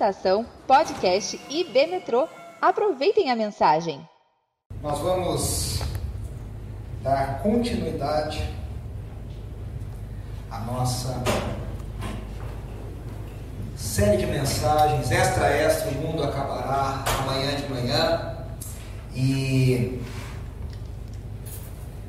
[0.00, 2.26] Estação, podcast IB Metrô.
[2.58, 4.00] Aproveitem a mensagem.
[4.82, 5.80] Nós vamos
[7.02, 8.42] dar continuidade
[10.50, 11.22] à nossa
[13.76, 18.38] série de mensagens extra extra, o mundo acabará amanhã de manhã
[19.14, 20.00] e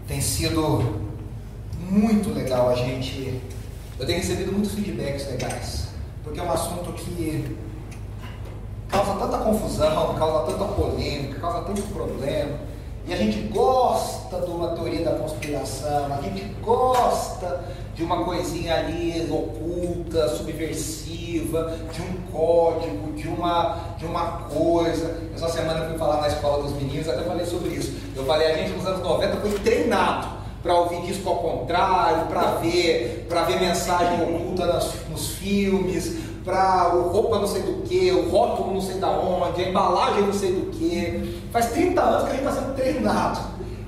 [0.07, 1.11] tem sido
[1.77, 3.41] muito legal a gente.
[3.99, 5.89] Eu tenho recebido muitos feedbacks legais,
[6.23, 7.70] porque é um assunto que
[8.91, 12.59] causa tanta confusão, causa tanta polêmica, causa tanto problema.
[13.07, 17.63] E a gente gosta de uma teoria da conspiração, a gente gosta
[17.95, 25.17] de uma coisinha ali oculta, subversiva, de um código, de uma, de uma coisa.
[25.33, 27.91] Essa semana eu fui falar na escola dos meninos, até falei sobre isso.
[28.15, 32.51] Eu falei, a gente nos anos 90 foi treinado para ouvir disco ao contrário, para
[32.57, 38.11] ver, para ver mensagem oculta nas, nos filmes, para o roupa não sei do que,
[38.11, 41.41] o rótulo não sei da onde, a embalagem não sei do que.
[41.51, 43.39] Faz 30 anos que a gente está sendo treinado.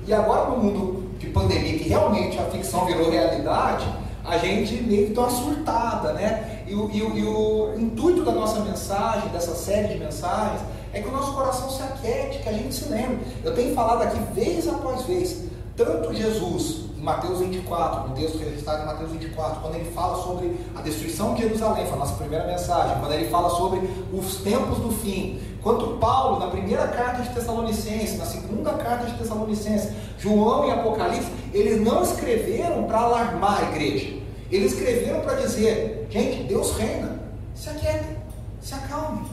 [0.06, 3.86] E agora no mundo de pandemia, que realmente a ficção virou realidade,
[4.24, 6.62] a gente meio que dá uma surtada, né?
[6.66, 10.60] E o, e, o, e o intuito da nossa mensagem, dessa série de mensagens,
[10.92, 13.18] é que o nosso coração se aquiete, que a gente se lembre.
[13.42, 15.42] Eu tenho falado aqui vez após vez,
[15.76, 20.80] tanto Jesus Mateus 24, no texto registrado em Mateus 24, quando ele fala sobre a
[20.80, 24.90] destruição de Jerusalém, foi a nossa primeira mensagem, quando ele fala sobre os tempos do
[24.90, 30.70] fim, quanto Paulo, na primeira carta de Tessalonicenses, na segunda carta de Tessalonicenses, João e
[30.70, 34.16] Apocalipse, eles não escreveram para alarmar a igreja,
[34.50, 37.20] eles escreveram para dizer, gente, Deus reina,
[37.54, 38.16] se aquietem,
[38.62, 39.26] se acalmem,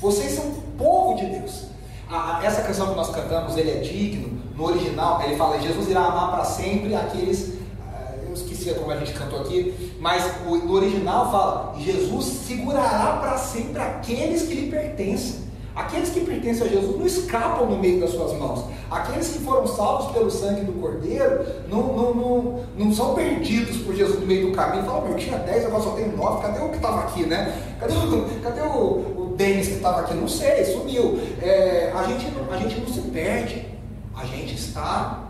[0.00, 0.44] vocês são
[0.78, 1.66] povo de Deus.
[2.08, 6.00] A, essa canção que nós cantamos, Ele é digno, no original, ele fala: Jesus irá
[6.00, 7.54] amar para sempre aqueles.
[7.80, 13.38] Ah, eu esqueci como a gente cantou aqui, mas no original fala: Jesus segurará para
[13.38, 15.46] sempre aqueles que lhe pertencem.
[15.76, 18.64] Aqueles que pertencem a Jesus não escapam no meio das suas mãos.
[18.90, 23.94] Aqueles que foram salvos pelo sangue do Cordeiro não, não, não, não são perdidos por
[23.94, 24.82] Jesus no meio do caminho.
[24.82, 26.42] Fala, meu, eu tinha 10, agora só tenho 9.
[26.42, 27.76] Cadê o que estava aqui, né?
[27.78, 30.14] Cadê o, cadê o, o Denis que estava aqui?
[30.14, 31.16] Não sei, sumiu.
[31.40, 33.77] É, a, gente, a gente não se perde.
[34.18, 35.20] A gente está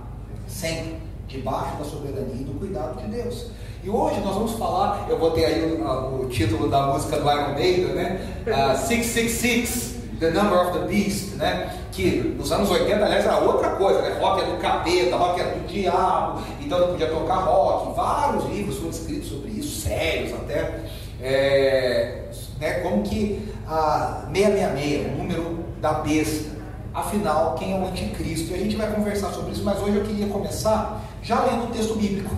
[0.47, 3.49] sempre debaixo da soberania e do cuidado de Deus.
[3.85, 7.53] E hoje nós vamos falar, eu botei aí o, o título da música do Iron
[7.53, 8.19] Maiden, né?
[8.47, 11.77] Uh, 666, The Number of the Beast, né?
[11.93, 14.19] Que nos anos 80, aliás, era outra coisa, né?
[14.19, 17.95] Rock é do capeta, rock é do diabo, então não podia tocar rock.
[17.95, 20.85] Vários livros foram escritos sobre isso, sérios até.
[21.21, 22.25] É,
[22.59, 22.81] né?
[22.81, 26.58] Como que a 666, o número da besta
[27.01, 28.53] afinal, quem é o anticristo.
[28.53, 31.67] E a gente vai conversar sobre isso, mas hoje eu queria começar já lendo o
[31.69, 32.35] texto bíblico.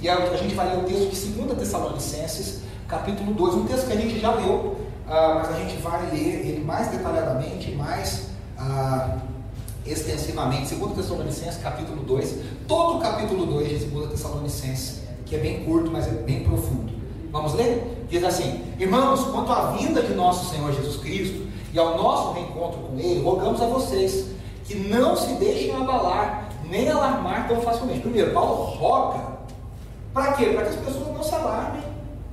[0.00, 3.92] E a gente vai ler o texto de 2 Tessalonicenses, capítulo 2, um texto que
[3.92, 9.20] a gente já leu, uh, mas a gente vai ler ele mais detalhadamente, mais uh,
[9.86, 10.74] extensivamente.
[10.74, 12.34] 2 Tessalonicenses, capítulo 2,
[12.66, 16.92] todo o capítulo 2 de 2 Tessalonicenses, que é bem curto, mas é bem profundo.
[17.30, 17.91] Vamos ler?
[18.12, 22.80] Diz assim: Irmãos, quanto à vinda de nosso Senhor Jesus Cristo, e ao nosso reencontro
[22.80, 24.26] com Ele, rogamos a vocês
[24.66, 28.00] que não se deixem abalar, nem alarmar tão facilmente.
[28.00, 29.18] Primeiro, Paulo roga.
[30.12, 30.44] Para quê?
[30.50, 31.82] Para que as pessoas não se alarmem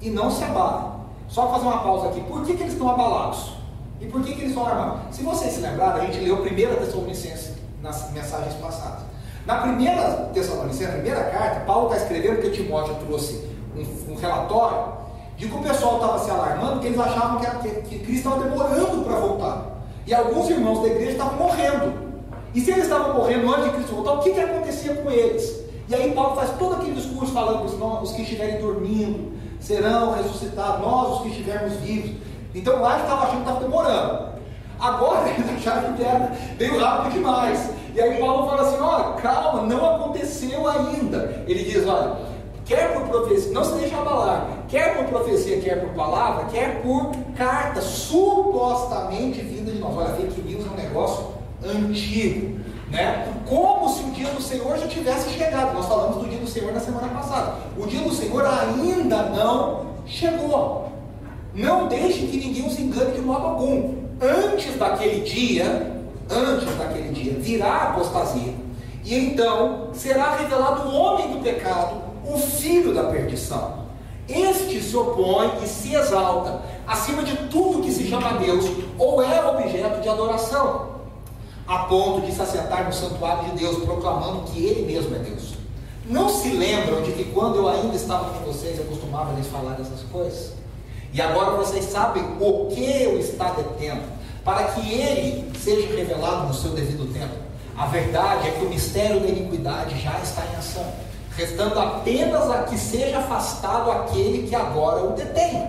[0.01, 0.91] e não se abalem.
[1.29, 2.19] Só fazer uma pausa aqui.
[2.23, 3.53] Por que, que eles estão abalados?
[4.01, 5.15] E por que, que eles estão alarmados?
[5.15, 9.03] Se vocês se lembrarem, a gente leu a primeira Tessalonicense nas mensagens passadas.
[9.45, 14.99] Na primeira Tessalonicense, na primeira carta, Paulo está escrevendo que Timóteo trouxe um, um relatório
[15.39, 18.43] de que o pessoal estava se alarmando, porque eles achavam que, que, que Cristo estava
[18.43, 19.65] demorando para voltar.
[20.05, 21.93] E alguns irmãos da igreja estavam morrendo.
[22.53, 25.63] E se eles estavam morrendo antes de Cristo voltar, o que, que acontecia com eles?
[25.87, 30.81] E aí Paulo faz todo aquele discurso falando que os que estiverem dormindo serão ressuscitados,
[30.81, 32.11] nós os que estivermos vivos.
[32.53, 34.29] Então lá eles estavam achando que estava demorando.
[34.77, 37.69] Agora eles acharam que era meio rápido demais.
[37.95, 41.43] E aí Paulo fala assim, olha, calma, não aconteceu ainda.
[41.47, 42.17] Ele diz, olha,
[42.69, 47.11] quer por profecia, não se deixe abalar, quer por profecia, quer por palavra, quer por
[47.35, 49.97] carta, supostamente vinda de nós.
[49.97, 51.29] Olha, fake news é um negócio
[51.65, 52.59] antigo,
[52.91, 53.27] né?
[53.47, 55.73] Como se o dia do Senhor já tivesse chegado.
[55.73, 57.55] Nós falamos do dia do Senhor na semana passada.
[57.75, 60.91] O dia do Senhor ainda não chegou.
[61.55, 63.95] Não deixe que ninguém os engane de modo algum.
[64.21, 65.91] Antes daquele dia,
[66.29, 68.53] antes daquele dia, virá a apostasia.
[69.03, 73.79] E então será revelado o homem do pecado, o filho da perdição.
[74.27, 78.65] Este se opõe e se exalta acima de tudo que se chama Deus
[78.97, 80.89] ou é objeto de adoração,
[81.67, 85.53] a ponto de se assentar no santuário de Deus, proclamando que Ele mesmo é Deus.
[86.05, 89.73] Não se lembram de que quando eu ainda estava com vocês eu costumava lhes falar
[89.73, 90.53] dessas coisas?
[91.11, 94.03] E agora vocês sabem o que o está detendo,
[94.43, 97.33] para que ele seja revelado no seu devido tempo.
[97.75, 100.85] A verdade é que o mistério da iniquidade já está em ação,
[101.39, 105.67] restando apenas a que seja afastado aquele que agora o detém.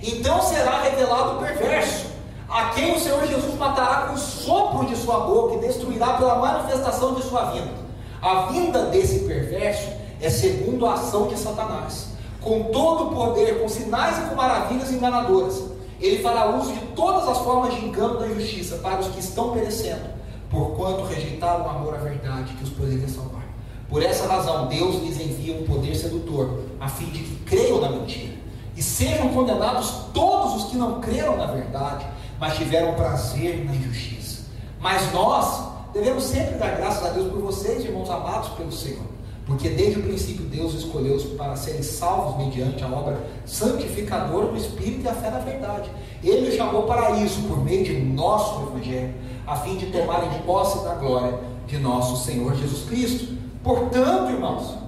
[0.00, 2.06] Então será revelado o perverso,
[2.48, 6.36] a quem o Senhor Jesus matará com o sopro de sua boca e destruirá pela
[6.36, 7.88] manifestação de sua vinda.
[8.22, 9.88] A vinda desse perverso
[10.20, 14.92] é segundo a ação de Satanás com todo o poder, com sinais e com maravilhas
[14.92, 15.64] enganadoras.
[16.00, 19.50] Ele fará uso de todas as formas de engano da justiça para os que estão
[19.50, 20.04] perecendo,
[20.48, 23.47] porquanto rejeitaram o amor à verdade que os poderia salvar.
[23.88, 27.88] Por essa razão, Deus lhes envia um poder sedutor, a fim de que creiam na
[27.88, 28.34] mentira,
[28.76, 32.06] e sejam condenados todos os que não creram na verdade,
[32.38, 34.42] mas tiveram prazer na injustiça.
[34.78, 39.18] Mas nós devemos sempre dar graças a Deus por vocês, irmãos amados pelo Senhor
[39.48, 45.06] porque desde o princípio Deus escolheu-os para serem salvos mediante a obra santificadora do Espírito
[45.06, 45.90] e a fé na verdade.
[46.22, 49.14] Ele os chamou para isso por meio de nosso Evangelho,
[49.46, 53.37] a fim de tomarem posse da glória de nosso Senhor Jesus Cristo.
[53.68, 54.78] Portanto, irmãos,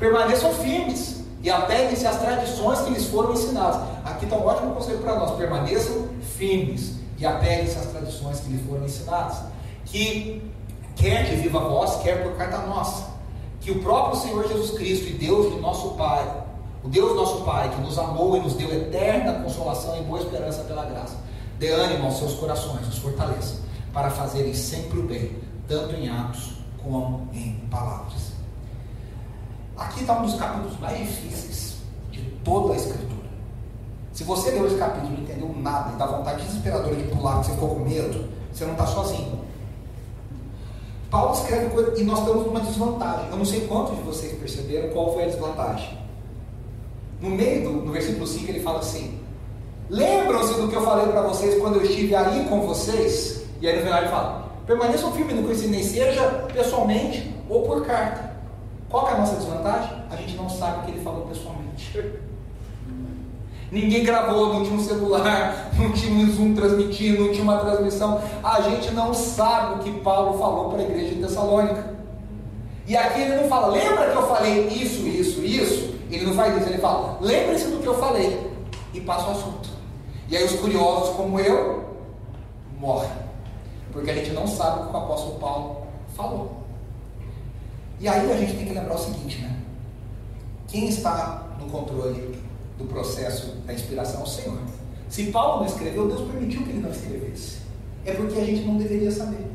[0.00, 3.80] permaneçam firmes e apeguem-se às tradições que lhes foram ensinadas.
[4.04, 8.66] Aqui está um ótimo conselho para nós: permaneçam firmes e apeguem-se às tradições que lhes
[8.66, 9.44] foram ensinadas.
[9.84, 10.42] Que
[10.96, 13.10] quer de viva voz, quer por carta nossa
[13.60, 16.28] que o próprio Senhor Jesus Cristo e Deus de nosso Pai,
[16.82, 20.64] o Deus nosso Pai, que nos amou e nos deu eterna consolação e boa esperança
[20.64, 21.16] pela graça,
[21.60, 23.60] dê ânimo aos seus corações, os fortaleça,
[23.92, 25.30] para fazerem sempre o bem,
[25.68, 26.55] tanto em atos
[26.90, 28.32] como em palavras.
[29.76, 31.76] Aqui está um dos capítulos mais difíceis
[32.10, 33.26] de toda a Escritura.
[34.12, 37.40] Se você leu esse capítulo e não entendeu nada e dá vontade desesperadora de pular,
[37.40, 39.44] que você ficou com medo, você não está sozinho.
[41.10, 43.28] Paulo escreve coisa e nós estamos numa desvantagem.
[43.30, 45.98] Eu não sei quantos de vocês perceberam qual foi a desvantagem.
[47.20, 49.20] No meio do no versículo 5 ele fala assim:
[49.88, 53.44] Lembram-se do que eu falei para vocês quando eu estive aí com vocês?
[53.60, 56.22] E aí no final ele fala: Permaneçam firmes no conhecimento, nem seja
[56.52, 58.32] pessoalmente ou por carta.
[58.88, 59.90] Qual é a nossa desvantagem?
[60.10, 62.02] A gente não sabe o que ele falou pessoalmente.
[63.70, 68.20] Ninguém gravou, não tinha um celular, não tinha um Zoom transmitindo, não tinha uma transmissão.
[68.42, 71.96] A gente não sabe o que Paulo falou para a igreja de Tessalônica.
[72.86, 75.94] E aqui ele não fala, lembra que eu falei isso, isso, isso?
[76.10, 78.50] Ele não faz isso, ele fala, lembre-se do que eu falei.
[78.94, 79.68] E passa o assunto.
[80.28, 81.84] E aí os curiosos como eu
[82.78, 83.25] morrem.
[83.96, 86.64] Porque a gente não sabe o que o apóstolo Paulo falou.
[87.98, 89.56] E aí a gente tem que lembrar o seguinte, né?
[90.68, 92.38] Quem está no controle
[92.76, 94.58] do processo da inspiração ao Senhor.
[95.08, 97.56] Se Paulo não escreveu, Deus permitiu que ele não escrevesse.
[98.04, 99.46] É porque a gente não deveria saber.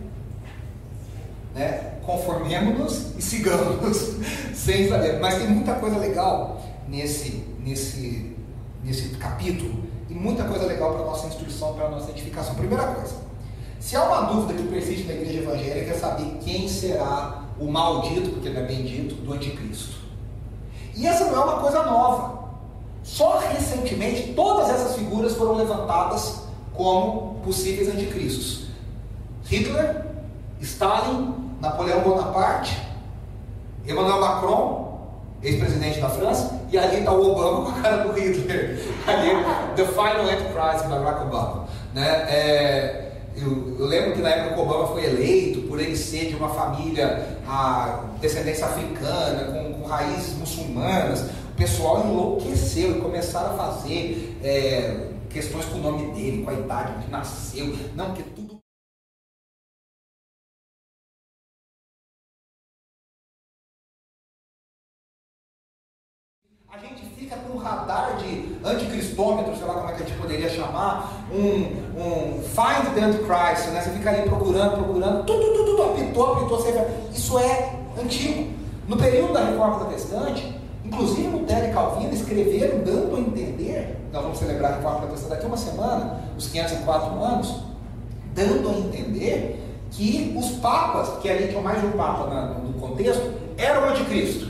[1.54, 2.00] Né?
[2.04, 4.16] Conformemos-nos e sigamos
[4.56, 5.20] sem saber.
[5.20, 8.36] Mas tem muita coisa legal nesse, nesse,
[8.84, 12.56] nesse capítulo e muita coisa legal para a nossa instrução, para a nossa edificação.
[12.56, 13.14] Primeira coisa,
[13.82, 18.30] se há uma dúvida que persiste na igreja evangélica é saber quem será o maldito,
[18.30, 19.96] porque não é bendito, do anticristo.
[20.96, 22.42] E essa não é uma coisa nova.
[23.04, 26.44] Só recentemente todas essas figuras foram levantadas
[26.76, 28.68] como possíveis anticristos.
[29.46, 30.06] Hitler,
[30.62, 32.80] Stalin, Napoleão Bonaparte,
[33.84, 35.10] Emmanuel Macron,
[35.42, 38.80] ex-presidente da França, e ali está o Obama com a cara do Hitler.
[39.08, 39.32] Ali,
[39.76, 41.66] The Final Antichrist, Barack Obama.
[41.96, 42.08] Né?
[42.30, 46.36] É, eu, eu, lembro que na época que Obama foi eleito, por ele ser de
[46.36, 51.30] uma família a descendência africana, com, com raízes muçulmanas,
[51.62, 57.04] pessoal enlouqueceu e começaram a fazer é, questões com o nome dele, com a idade
[57.04, 57.68] que nasceu.
[57.96, 58.60] Não, porque tudo.
[66.68, 68.11] A gente fica com um radar
[68.64, 71.64] anticristômetro, sei lá como é que a gente poderia chamar, um,
[72.00, 73.82] um find the antichrist, né?
[73.82, 76.88] Você fica ali procurando, procurando, tudo, tudo, tudo, apitou, apitou, você...
[77.14, 78.52] isso é antigo.
[78.88, 84.40] No período da reforma protestante, Inclusive Lutero e Calvino escreveram dando a entender, nós vamos
[84.40, 87.56] celebrar a reforma protestante daqui a uma semana, os 504 anos,
[88.34, 92.26] dando a entender que os papas, que ali tinham mais de um papa
[92.62, 93.24] no contexto,
[93.58, 94.50] eram anticristo.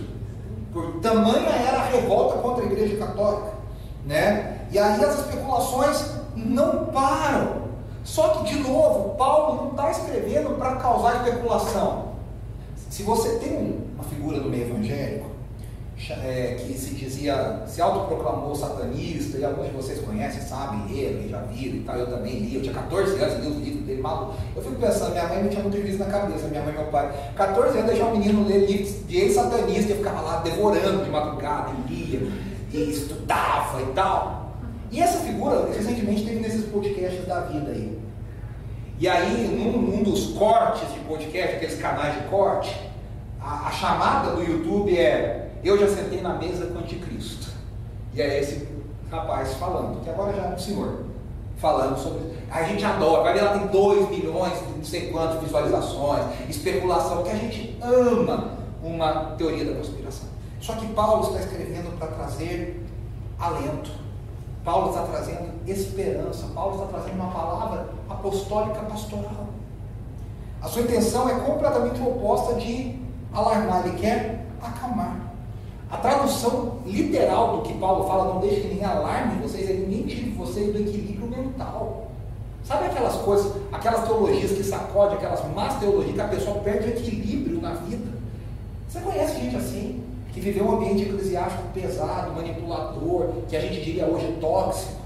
[0.73, 3.60] Por tamanha era a revolta contra a igreja católica.
[4.05, 4.59] Né?
[4.71, 7.61] E aí as especulações não param.
[8.03, 12.11] Só que, de novo, Paulo não está escrevendo para causar especulação.
[12.89, 15.29] Se você tem uma figura do meio evangélico,
[16.09, 21.41] é, que se dizia, se autoproclamou satanista, e alguns de vocês conhecem, sabem, leram, já
[21.41, 24.33] viram e tal, eu também li, eu tinha 14 anos, li o livro dele, maluco.
[24.55, 26.87] Eu fico pensando, minha mãe não tinha muito isso na cabeça, minha mãe e meu
[26.87, 27.11] pai.
[27.35, 31.71] 14 anos deixar um menino ler livros de ex-satanista, eu ficava lá devorando de madrugada,
[31.87, 32.31] e lia,
[32.73, 34.55] e estudava e tal.
[34.91, 37.99] E essa figura, recentemente, teve nesses podcasts da vida aí.
[38.99, 42.75] E aí, num, num dos cortes de podcast, aqueles canais de corte,
[43.39, 47.51] a, a, chamada do YouTube é Eu já sentei na mesa com o anticristo.
[48.13, 48.67] E aí esse
[49.09, 51.05] rapaz falando, que agora já é um senhor,
[51.57, 52.21] falando sobre.
[52.49, 57.35] A gente adora, vai ver tem 2 milhões, não sei quantas visualizações, especulação, que a
[57.35, 60.30] gente ama uma teoria da conspiração.
[60.61, 62.85] Só que Paulo está escrevendo para trazer
[63.39, 63.91] alento.
[64.63, 66.45] Paulo está trazendo esperança.
[66.53, 69.47] Paulo está trazendo uma palavra apostólica pastoral.
[70.61, 72.99] A sua intenção é completamente oposta de
[73.33, 75.19] alarmar, ele quer acalmar.
[75.89, 80.29] A tradução literal do que Paulo fala, não deixe que alarme vocês, ele nem tire
[80.31, 82.11] vocês do equilíbrio mental.
[82.63, 87.59] Sabe aquelas coisas, aquelas teologias que sacode, aquelas más teologias que a pessoa perde equilíbrio
[87.59, 88.11] na vida?
[88.87, 90.00] Você conhece gente assim?
[90.31, 95.01] Que viveu um ambiente eclesiástico pesado, manipulador, que a gente diria hoje tóxico,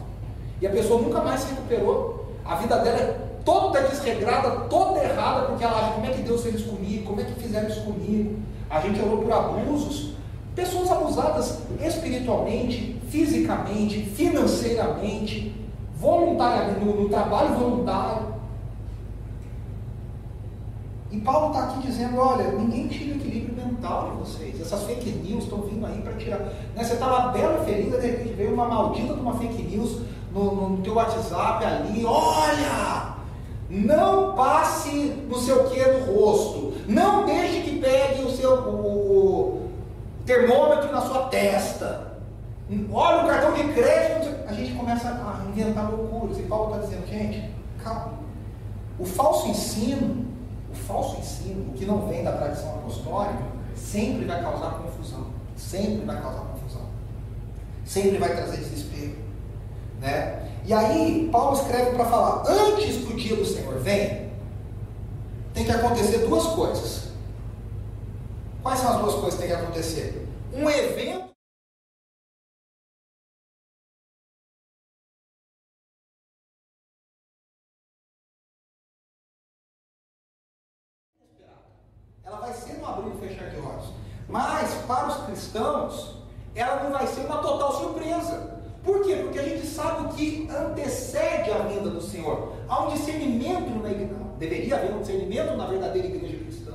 [0.62, 2.26] e a pessoa nunca mais se recuperou.
[2.46, 6.44] A vida dela é toda desregrada, toda errada, porque ela acha como é que Deus
[6.44, 8.40] fez isso comigo, como é que fizeram isso comigo.
[8.70, 10.16] A gente orou por abusos.
[10.56, 15.54] Pessoas abusadas espiritualmente, fisicamente, financeiramente,
[15.98, 18.25] voluntariamente, no, no trabalho voluntário.
[21.16, 24.60] E Paulo está aqui dizendo: olha, ninguém tira o equilíbrio mental de vocês.
[24.60, 26.40] Essas fake news estão vindo aí para tirar.
[26.40, 26.84] Né?
[26.84, 30.02] Você estava bela feliz, de repente veio uma maldita de uma fake news
[30.34, 32.04] no, no teu WhatsApp ali.
[32.06, 33.16] Olha!
[33.70, 36.74] Não passe não sei o que no rosto.
[36.86, 39.70] Não deixe que pegue o seu o, o
[40.26, 42.14] termômetro na sua testa.
[42.92, 44.36] Olha o cartão de crédito.
[44.50, 46.38] A gente começa a inventar loucuras.
[46.38, 47.50] E Paulo está dizendo, gente,
[47.82, 48.26] calma.
[49.00, 50.26] O falso ensino
[50.88, 53.44] falso ensino, o que não vem da tradição apostólica,
[53.76, 55.28] sempre vai causar confusão.
[55.56, 56.82] Sempre vai causar confusão.
[57.86, 59.16] Sempre vai trazer desespero.
[60.00, 60.50] Né?
[60.66, 64.30] E aí, Paulo escreve para falar: antes que o dia do Senhor venha,
[65.54, 67.10] tem que acontecer duas coisas.
[68.62, 70.28] Quais são as duas coisas que tem que acontecer?
[70.54, 71.25] Um evento
[84.36, 86.18] Mas para os cristãos,
[86.54, 88.60] ela não vai ser uma total surpresa.
[88.84, 89.16] Por quê?
[89.24, 92.52] Porque a gente sabe o que antecede a vinda do Senhor.
[92.68, 94.14] Há um discernimento na igreja.
[94.38, 96.74] Deveria haver um discernimento na verdadeira igreja cristã.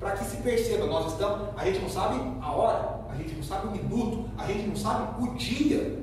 [0.00, 3.42] Para que se perceba, nós estamos, a gente não sabe a hora, a gente não
[3.42, 5.98] sabe o minuto, a gente não sabe o dia,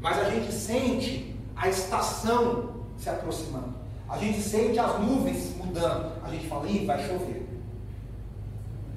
[0.00, 3.74] mas a gente sente a estação se aproximando.
[4.08, 6.12] A gente sente as nuvens mudando.
[6.24, 7.35] A gente fala, ih, vai chover.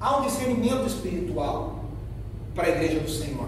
[0.00, 1.80] Há um discernimento espiritual
[2.54, 3.46] para a igreja do Senhor.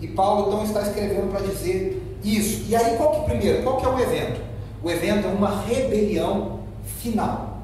[0.00, 2.64] E Paulo então está escrevendo para dizer isso.
[2.68, 3.62] E aí, qual que primeiro?
[3.62, 4.40] Qual que é o evento?
[4.82, 6.60] O evento é uma rebelião
[6.98, 7.58] final.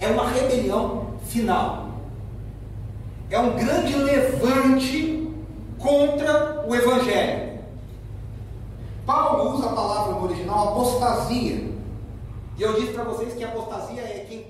[0.00, 1.88] É uma rebelião final.
[3.30, 5.28] É um grande levante
[5.78, 7.58] contra o evangelho.
[9.04, 11.68] Paulo usa a palavra no original apostasia.
[12.56, 14.42] E eu disse para vocês que apostasia é quem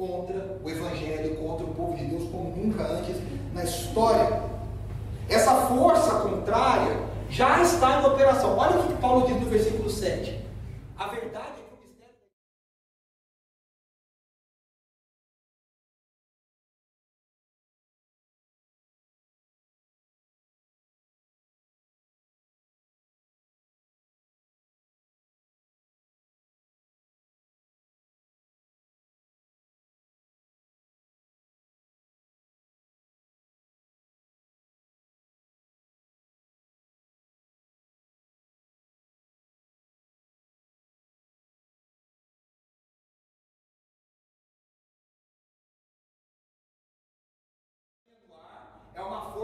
[0.00, 3.16] contra o Evangelho, contra o povo de Deus, como nunca antes
[3.52, 4.42] na história.
[5.28, 6.96] Essa força contrária
[7.28, 8.56] já está em operação.
[8.56, 10.39] Olha o que Paulo diz no versículo 7.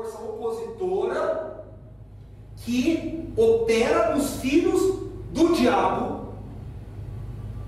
[0.07, 1.65] Força opositora
[2.59, 4.81] que opera nos filhos
[5.33, 6.29] do diabo,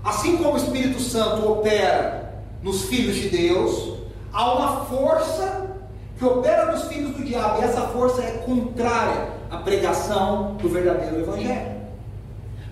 [0.03, 3.99] assim como o Espírito Santo opera nos filhos de Deus,
[4.33, 5.67] há uma força
[6.17, 11.19] que opera nos filhos do diabo, e essa força é contrária à pregação do verdadeiro
[11.19, 11.79] Evangelho.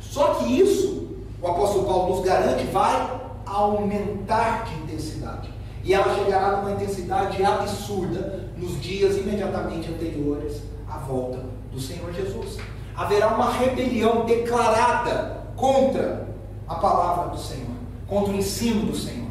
[0.02, 1.08] Só que isso,
[1.42, 5.50] o apóstolo Paulo nos garante, vai aumentar de intensidade.
[5.84, 11.40] E ela chegará numa intensidade absurda nos dias imediatamente anteriores à volta
[11.72, 12.58] do Senhor Jesus.
[12.96, 16.28] Haverá uma rebelião declarada contra
[16.68, 17.76] a palavra do Senhor,
[18.08, 19.28] contra o ensino do Senhor.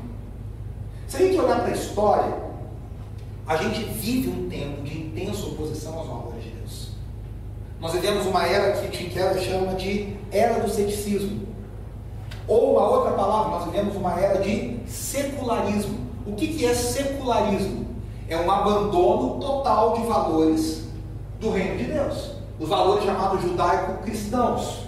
[1.07, 2.37] Se a gente olhar para a história,
[3.47, 6.89] a gente vive um tempo de intensa oposição aos valores de Deus.
[7.81, 11.47] Nós vivemos uma era que Tim Keller chama de era do ceticismo.
[12.49, 16.07] Ou uma outra palavra, nós vivemos uma era de secularismo.
[16.27, 17.86] O que é secularismo?
[18.29, 20.85] É um abandono total de valores
[21.41, 22.33] do reino de Deus.
[22.59, 24.87] Os valores chamados judaico-cristãos.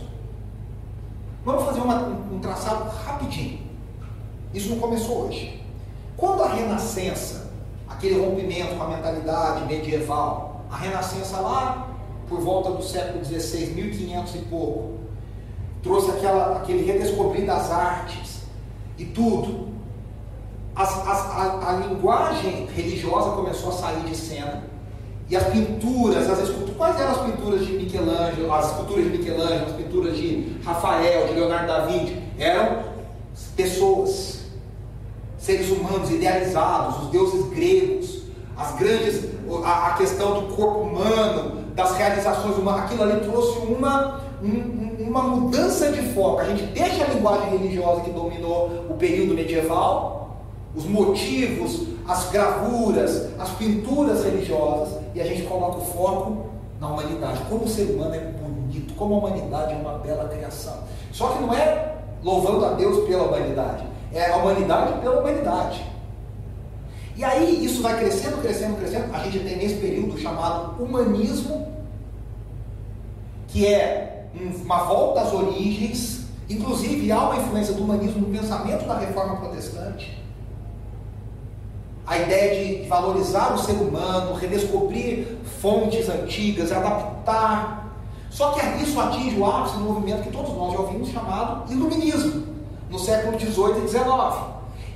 [1.45, 1.97] Vamos fazer uma,
[2.33, 3.61] um traçado rapidinho.
[4.53, 5.63] Isso não começou hoje.
[6.17, 7.51] Quando a Renascença,
[7.89, 11.89] aquele rompimento com a mentalidade medieval, a Renascença lá
[12.29, 14.99] por volta do século XVI, 1500 e pouco,
[15.83, 18.43] trouxe aquela, aquele redescobrir das artes
[18.99, 19.68] e tudo.
[20.79, 24.63] As, as, a, a linguagem religiosa começou a sair de cena
[25.29, 29.67] e as pinturas, as esculturas, quais eram as pinturas de Michelangelo, as esculturas de Michelangelo,
[29.67, 32.23] as pinturas de Rafael, de Leonardo da Vinci?
[32.39, 32.85] Eram
[33.57, 34.45] pessoas,
[35.37, 38.23] seres humanos idealizados, os deuses gregos,
[38.57, 39.25] as grandes,
[39.65, 45.23] a, a questão do corpo humano, das realizações humanas, aquilo ali trouxe uma, um, uma
[45.23, 46.41] mudança de foco.
[46.41, 50.18] A gente deixa a linguagem religiosa que dominou o período medieval,
[50.79, 56.47] os motivos, as gravuras, as pinturas religiosas, e a gente coloca o foco
[56.81, 57.41] na humanidade.
[57.51, 60.79] Como o ser humano é bonito, como a humanidade é uma bela criação.
[61.13, 65.85] Só que não é louvando a Deus pela humanidade, é a humanidade pela humanidade.
[67.17, 69.13] E aí isso vai crescendo, crescendo, crescendo.
[69.13, 71.67] A gente tem nesse período chamado humanismo,
[73.49, 74.27] que é
[74.63, 80.28] uma volta às origens, inclusive há uma influência do humanismo no pensamento da reforma protestante.
[82.09, 87.93] A ideia de valorizar o ser humano, redescobrir fontes antigas, adaptar.
[88.31, 92.47] Só que isso atinge o ápice do movimento que todos nós já ouvimos chamado iluminismo,
[92.91, 94.09] no século XVIII e XIX.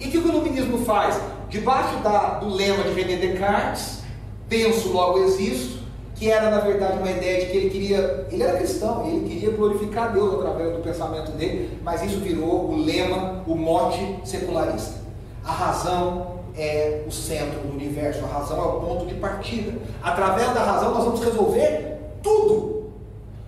[0.01, 1.21] E o que o iluminismo faz?
[1.51, 4.01] Debaixo da, do lema de René Descartes,
[4.49, 5.83] penso, logo existo,
[6.15, 9.51] que era na verdade uma ideia de que ele queria, ele era cristão, ele queria
[9.51, 15.03] glorificar Deus através do pensamento dele, mas isso virou o lema, o mote secularista.
[15.45, 19.79] A razão é o centro do universo, a razão é o ponto de partida.
[20.03, 22.93] Através da razão nós vamos resolver tudo.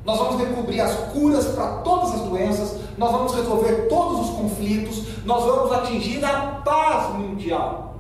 [0.05, 5.25] Nós vamos descobrir as curas para todas as doenças, nós vamos resolver todos os conflitos,
[5.25, 7.95] nós vamos atingir a paz mundial.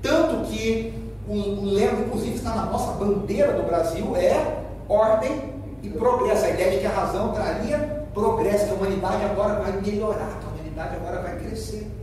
[0.00, 0.94] Tanto que
[1.28, 5.52] o, lema, inclusive, está na nossa bandeira do Brasil, é ordem
[5.82, 6.46] e progresso.
[6.46, 10.46] A ideia de que a razão traria progresso, que a humanidade agora vai melhorar, que
[10.46, 11.99] a humanidade agora vai crescer.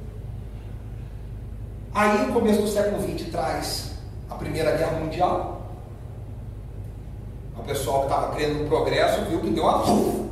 [1.97, 3.91] Aí, no começo do século XX, traz
[4.29, 5.63] a Primeira Guerra Mundial.
[7.57, 9.83] O pessoal que estava crendo no progresso viu que deu uma.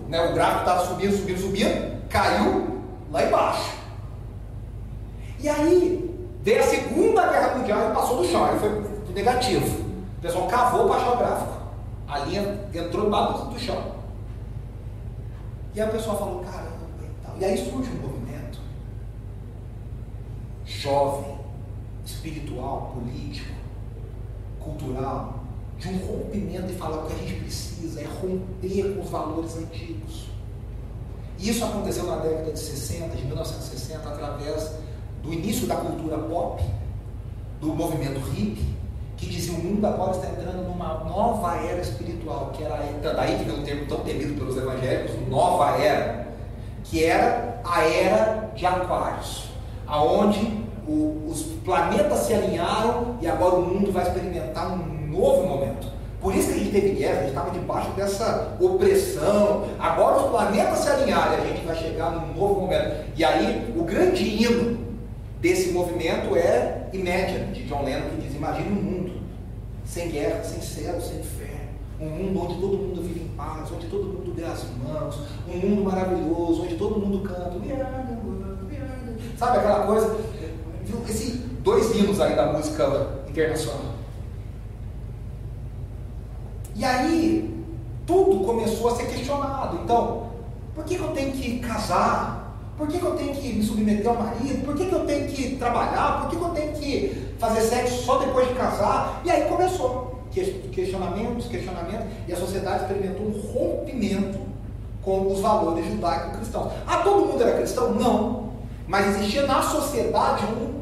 [0.07, 0.29] Né?
[0.29, 3.73] O gráfico estava subindo, subindo, subindo, caiu lá embaixo.
[5.39, 6.05] E aí,
[6.45, 8.83] Veio a Segunda Guerra Mundial e passou do chão, aí foi
[9.15, 9.65] negativo.
[10.19, 11.53] O pessoal cavou para achar o gráfico.
[12.07, 13.83] A linha entrou embaixo do chão.
[15.73, 17.35] E aí o pessoal falou, caramba e tal.
[17.39, 18.59] E aí surge um movimento
[20.63, 21.34] jovem,
[22.05, 23.53] espiritual, político,
[24.59, 25.43] cultural,
[25.77, 29.57] de um rompimento e falar o que a gente precisa é romper com os valores
[29.57, 30.25] antigos.
[31.37, 34.71] E isso aconteceu na década de 60, de 1960, através
[35.21, 36.63] do início da cultura pop,
[37.59, 38.75] do movimento hippie,
[39.17, 42.77] que dizia o mundo agora está entrando numa nova era espiritual, que era
[43.13, 46.27] daí que vem um termo tão temido pelos evangélicos, nova era,
[46.83, 49.49] que era a era de aquários,
[49.87, 54.77] aonde o, os planetas se alinharam e agora o mundo vai experimentar um
[55.11, 55.87] novo momento.
[56.21, 59.65] Por isso que a gente teve guerra, a gente estava debaixo dessa opressão.
[59.79, 63.05] Agora os planetas se alinharam e a gente vai chegar num novo momento.
[63.15, 64.77] E aí o grande hino
[65.39, 69.11] desse movimento é Imagine, de John Lennon, que diz: Imagine um mundo
[69.85, 71.53] sem guerra, sem céu, sem fé.
[71.99, 75.57] Um mundo onde todo mundo vive em paz, onde todo mundo dê as mãos, um
[75.57, 77.55] mundo maravilhoso, onde todo mundo canta.
[79.37, 80.15] Sabe aquela coisa?
[81.09, 83.95] Esses dois hinos aí da música internacional.
[86.75, 87.63] E aí,
[88.05, 89.79] tudo começou a ser questionado.
[89.83, 90.27] Então,
[90.73, 92.45] por que, que eu tenho que casar?
[92.77, 94.65] Por que, que, eu tenho que me submeter ao marido?
[94.65, 96.21] Por que, que eu tenho que trabalhar?
[96.21, 99.21] Por que, eu tenho que fazer sexo só depois de casar?
[99.23, 100.19] E aí começou
[100.73, 104.39] questionamentos, questionamentos, e a sociedade experimentou um rompimento
[105.01, 106.73] com os valores judaico-cristãos.
[106.85, 107.93] Ah, todo mundo era cristão?
[107.93, 108.49] Não.
[108.87, 110.74] Mas existia na sociedade um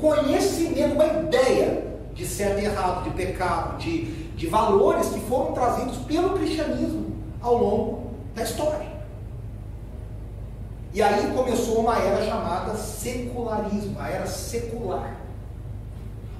[0.00, 1.84] conhecimento, uma ideia
[2.14, 4.04] de certo e errado, de pecado, de,
[4.36, 8.90] de valores que foram trazidos pelo cristianismo ao longo da história.
[10.92, 15.16] E aí começou uma era chamada secularismo, a era secular.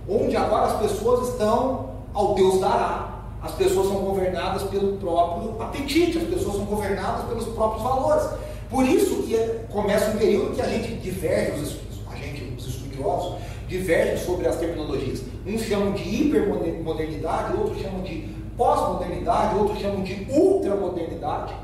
[0.08, 3.10] Onde agora as pessoas estão ao Deus dará.
[3.42, 8.28] As pessoas são governadas pelo próprio apetite, as pessoas são governadas pelos próprios valores.
[8.68, 9.36] Por isso que
[9.72, 13.36] começa um período que a gente diverge, a gente, os estudiosos,
[13.70, 15.22] divergem sobre as terminologias.
[15.46, 21.54] Uns chamam de hipermodernidade, outros chamam de pós-modernidade, outros chamam de ultramodernidade.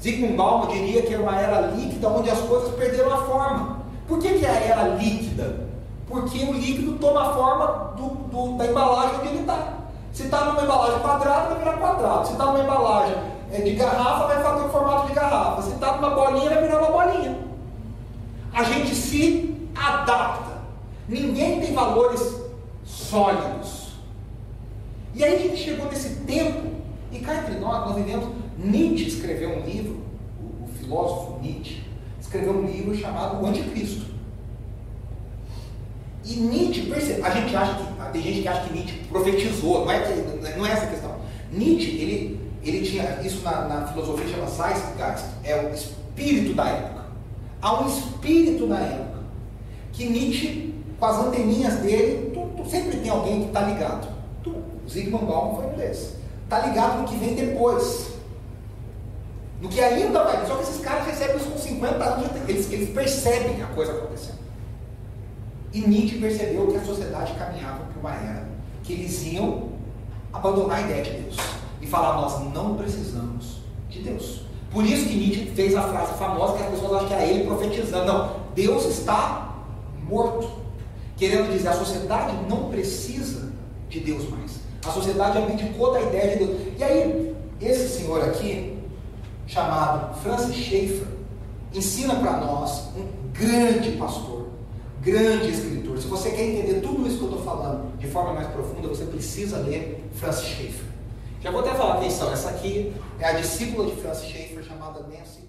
[0.00, 3.82] Zygmunt Bauman diria que é uma era líquida onde as coisas perderam a forma.
[4.08, 5.66] Por que, que é a era líquida?
[6.08, 9.74] Porque o líquido toma a forma do, do, da embalagem onde ele está.
[10.12, 12.26] Se está numa embalagem quadrada, vai virar quadrado.
[12.26, 13.16] Se está numa embalagem
[13.52, 15.62] é, de garrafa, vai fazer o formato de garrafa.
[15.62, 17.38] Se está numa bolinha, vai virar uma bolinha.
[18.52, 20.51] A gente se adapta.
[21.08, 22.42] Ninguém tem valores
[22.84, 23.92] sólidos.
[25.14, 26.68] E aí a gente chegou nesse tempo,
[27.10, 28.28] e cá entre nós, nós vivemos.
[28.58, 30.00] Nietzsche escreveu um livro,
[30.40, 31.82] o, o filósofo Nietzsche,
[32.20, 34.06] escreveu um livro chamado O Anticristo.
[36.24, 39.90] E Nietzsche, percebe, a gente acha que, tem gente que acha que Nietzsche profetizou, não
[39.90, 41.16] é, não é essa a questão.
[41.52, 47.02] Nietzsche, ele, ele tinha, isso na, na filosofia chama Zeitgeist, é o espírito da época.
[47.60, 49.18] Há um espírito da época,
[49.92, 50.71] que Nietzsche,
[51.02, 54.06] com as anteninhas dele, tu, tu sempre tem alguém que está ligado.
[54.40, 54.54] Tu,
[54.88, 56.14] Zygmunt Bauman foi um desses.
[56.44, 58.12] Está ligado no que vem depois.
[59.60, 60.46] No que ainda vai.
[60.46, 64.38] Só que esses caras recebem isso com 50 anos, eles, eles percebem a coisa acontecendo.
[65.72, 68.46] E Nietzsche percebeu que a sociedade caminhava para uma era
[68.84, 69.70] que eles iam
[70.32, 71.36] abandonar a ideia de Deus
[71.80, 74.42] e falar: nós não precisamos de Deus.
[74.70, 77.44] Por isso que Nietzsche fez a frase famosa que as pessoas acham que era ele
[77.44, 78.06] profetizando.
[78.06, 79.64] Não, Deus está
[80.08, 80.61] morto.
[81.22, 83.52] Querendo dizer, a sociedade não precisa
[83.88, 84.58] de Deus mais.
[84.84, 86.60] A sociedade abdicou da ideia de Deus.
[86.76, 88.76] E aí, esse senhor aqui,
[89.46, 91.06] chamado Francis Schaeffer,
[91.72, 94.48] ensina para nós um grande pastor
[95.00, 95.96] grande escritor.
[95.98, 99.04] Se você quer entender tudo isso que eu estou falando de forma mais profunda, você
[99.04, 100.86] precisa ler Francis Schaeffer.
[101.40, 105.41] Já vou até falar atenção, essa aqui é a discípula de Francis Schaeffer chamada Nancy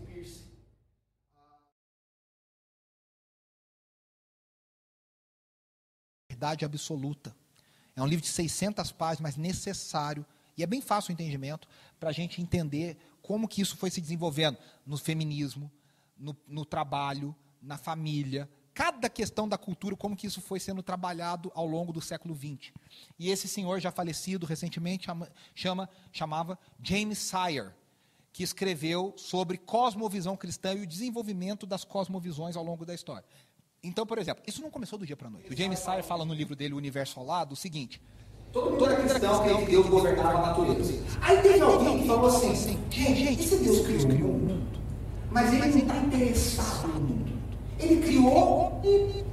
[6.43, 7.33] Verdade absoluta.
[7.95, 10.25] É um livro de 600 páginas, mas necessário
[10.57, 14.01] e é bem fácil o entendimento para a gente entender como que isso foi se
[14.01, 15.71] desenvolvendo no feminismo,
[16.17, 21.49] no, no trabalho, na família, cada questão da cultura, como que isso foi sendo trabalhado
[21.55, 22.73] ao longo do século XX.
[23.17, 27.71] E esse senhor, já falecido recentemente, chama, chama, chamava James Sire,
[28.33, 33.25] que escreveu sobre cosmovisão cristã e o desenvolvimento das cosmovisões ao longo da história.
[33.83, 35.51] Então, por exemplo, isso não começou do dia para a noite.
[35.51, 38.01] O James Sire fala no livro dele, O Universo ao Lado, o seguinte.
[38.53, 41.03] Todo mundo era cristão, que Deus governava a natureza.
[41.21, 42.55] Aí teve alguém que falou assim,
[42.89, 44.79] gente, esse Deus criou o mundo,
[45.31, 47.33] mas ele não está interessado no mundo.
[47.79, 49.25] Ele criou e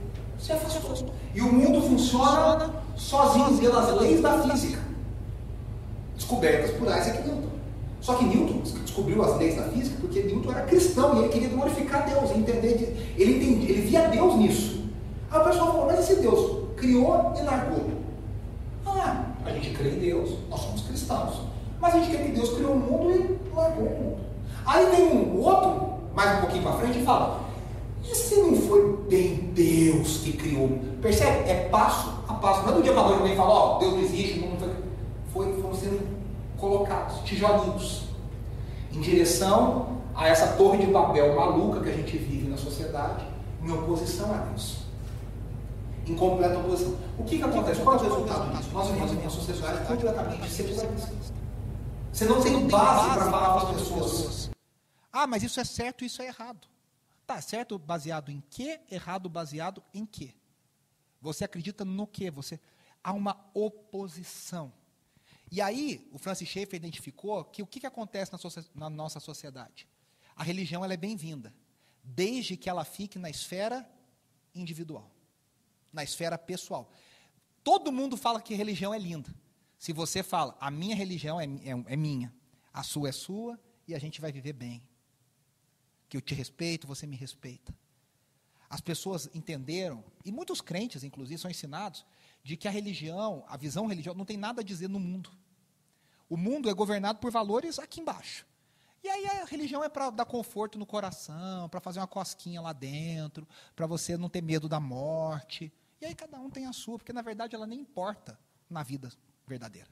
[0.43, 1.15] se afastou.
[1.35, 4.83] E o mundo funciona sozinho, pelas leis da física,
[6.17, 7.50] descobertas por Isaac Newton.
[8.01, 11.49] Só que Newton descobriu as leis da física porque Newton era cristão e ele queria
[11.51, 14.85] glorificar Deus, entender, ele, entendia, ele via Deus nisso.
[15.31, 17.91] Aí o pessoal falou, mas esse Deus criou e largou.
[18.87, 21.43] Ah, a gente crê em Deus, nós somos cristãos.
[21.81, 24.17] Mas a gente quer que Deus criou o mundo e largou o mundo.
[24.67, 27.41] Aí tem um outro, mais um pouquinho para frente, e fala:
[28.05, 30.69] e se não foi bem Deus que criou?
[31.01, 31.49] Percebe?
[31.49, 32.63] É passo a passo.
[32.63, 34.71] Não é do dia para noite alguém fala, ó, oh, Deus não existe, não foi.
[35.33, 35.63] foi.
[35.63, 36.20] Foram sendo
[36.61, 38.05] colocados, tijolinhos,
[38.92, 43.25] em direção a essa torre de papel maluca que a gente vive na sociedade,
[43.62, 44.81] em oposição a Deus.
[46.07, 46.96] Em completa oposição.
[47.18, 47.81] O que, que acontece?
[47.83, 48.70] Qual é o resultado disso?
[48.73, 51.12] Nós vivemos em uma sociedade completamente secularista.
[52.12, 54.51] Você não tem base para falar para as pessoas.
[55.12, 56.66] Ah, mas isso é certo e isso é errado.
[57.27, 58.81] Tá certo baseado em quê?
[58.90, 60.35] Errado baseado em quê?
[61.20, 62.31] Você acredita no quê?
[62.31, 62.59] Você
[63.05, 64.73] há uma oposição.
[65.51, 68.39] E aí, o Francis Schaeffer identificou que o que, que acontece na,
[68.75, 69.89] na nossa sociedade?
[70.37, 71.53] A religião ela é bem-vinda,
[72.05, 73.89] desde que ela fique na esfera
[74.55, 75.11] individual,
[75.93, 76.93] na esfera pessoal.
[77.65, 79.35] Todo mundo fala que religião é linda.
[79.79, 82.33] Se você fala, a minha religião é, é, é minha,
[82.73, 83.59] a sua é sua,
[83.89, 84.83] e a gente vai viver bem
[86.09, 87.73] que eu te respeito, você me respeita.
[88.69, 92.05] As pessoas entenderam, e muitos crentes, inclusive, são ensinados,
[92.42, 95.31] de que a religião, a visão religiosa, não tem nada a dizer no mundo.
[96.29, 98.46] O mundo é governado por valores aqui embaixo.
[99.03, 102.72] E aí a religião é para dar conforto no coração, para fazer uma cosquinha lá
[102.72, 105.72] dentro, para você não ter medo da morte.
[106.00, 109.11] E aí cada um tem a sua, porque na verdade ela nem importa na vida
[109.46, 109.88] verdadeira.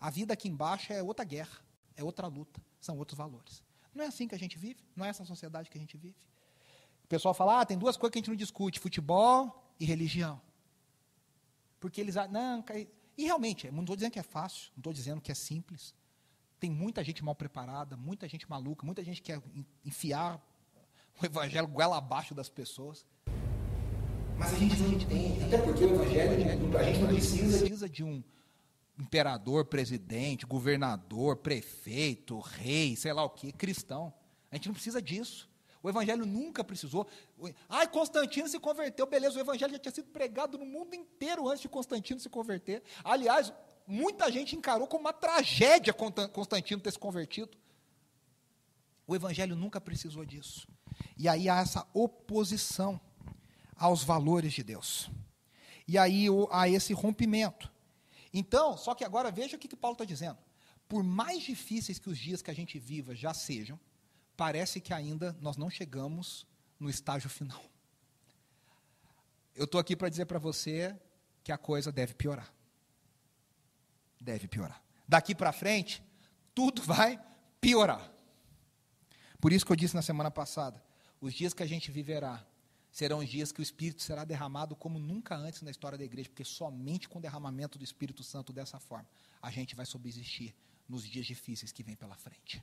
[0.00, 1.58] A vida aqui embaixo é outra guerra,
[1.94, 3.62] é outra luta, são outros valores.
[3.94, 6.16] Não é assim que a gente vive, não é essa sociedade que a gente vive.
[7.04, 10.40] O pessoal fala, ah, tem duas coisas que a gente não discute, futebol e religião.
[11.80, 12.64] Porque eles, não,
[13.16, 15.94] e realmente, não estou dizendo que é fácil, não estou dizendo que é simples,
[16.58, 19.42] tem muita gente mal preparada, muita gente maluca, muita gente que quer
[19.84, 20.40] enfiar
[21.20, 23.06] o evangelho goela abaixo das pessoas.
[24.36, 26.32] Mas a gente não entende, até porque o evangelho,
[26.78, 28.22] a gente não precisa, precisa de um
[28.98, 34.12] imperador, presidente, governador, prefeito, rei, sei lá o que, cristão.
[34.50, 35.47] A gente não precisa disso.
[35.82, 37.06] O evangelho nunca precisou.
[37.68, 41.60] Ai, Constantino se converteu, beleza, o evangelho já tinha sido pregado no mundo inteiro antes
[41.60, 42.82] de Constantino se converter.
[43.04, 43.52] Aliás,
[43.86, 47.56] muita gente encarou como uma tragédia Constantino ter se convertido.
[49.06, 50.68] O Evangelho nunca precisou disso.
[51.16, 53.00] E aí há essa oposição
[53.74, 55.10] aos valores de Deus.
[55.86, 57.72] E aí há esse rompimento.
[58.34, 60.36] Então, só que agora veja o que, que Paulo está dizendo.
[60.86, 63.80] Por mais difíceis que os dias que a gente viva já sejam,
[64.38, 66.46] parece que ainda nós não chegamos
[66.80, 67.62] no estágio final.
[69.54, 70.98] Eu estou aqui para dizer para você
[71.44, 72.50] que a coisa deve piorar
[74.20, 74.82] deve piorar.
[75.06, 76.02] Daqui para frente,
[76.54, 77.20] tudo vai
[77.60, 78.12] piorar.
[79.40, 80.82] Por isso que eu disse na semana passada:
[81.20, 82.44] os dias que a gente viverá
[82.90, 86.28] serão os dias que o Espírito será derramado como nunca antes na história da igreja,
[86.28, 89.08] porque somente com o derramamento do Espírito Santo dessa forma
[89.40, 90.54] a gente vai subsistir
[90.88, 92.62] nos dias difíceis que vêm pela frente.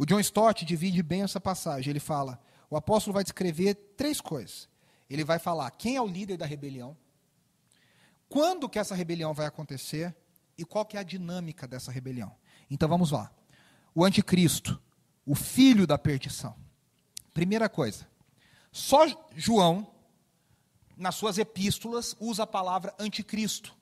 [0.00, 1.90] O John Stott divide bem essa passagem.
[1.90, 4.66] Ele fala: o apóstolo vai descrever três coisas.
[5.10, 6.96] Ele vai falar quem é o líder da rebelião,
[8.26, 10.16] quando que essa rebelião vai acontecer
[10.56, 12.34] e qual que é a dinâmica dessa rebelião.
[12.70, 13.30] Então vamos lá.
[13.94, 14.80] O anticristo,
[15.26, 16.56] o filho da perdição.
[17.34, 18.08] Primeira coisa,
[18.72, 19.00] só
[19.36, 19.86] João,
[20.96, 23.76] nas suas epístolas, usa a palavra anticristo.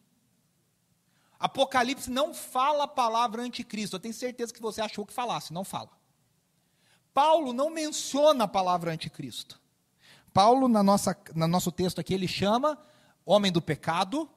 [1.39, 3.95] Apocalipse não fala a palavra anticristo.
[3.95, 5.97] Eu tenho certeza que você achou que falasse, não fala.
[7.19, 9.61] Paulo não menciona a palavra anticristo.
[10.33, 12.79] Paulo, na nossa, no nosso texto aqui, ele chama
[13.27, 14.31] homem do pecado,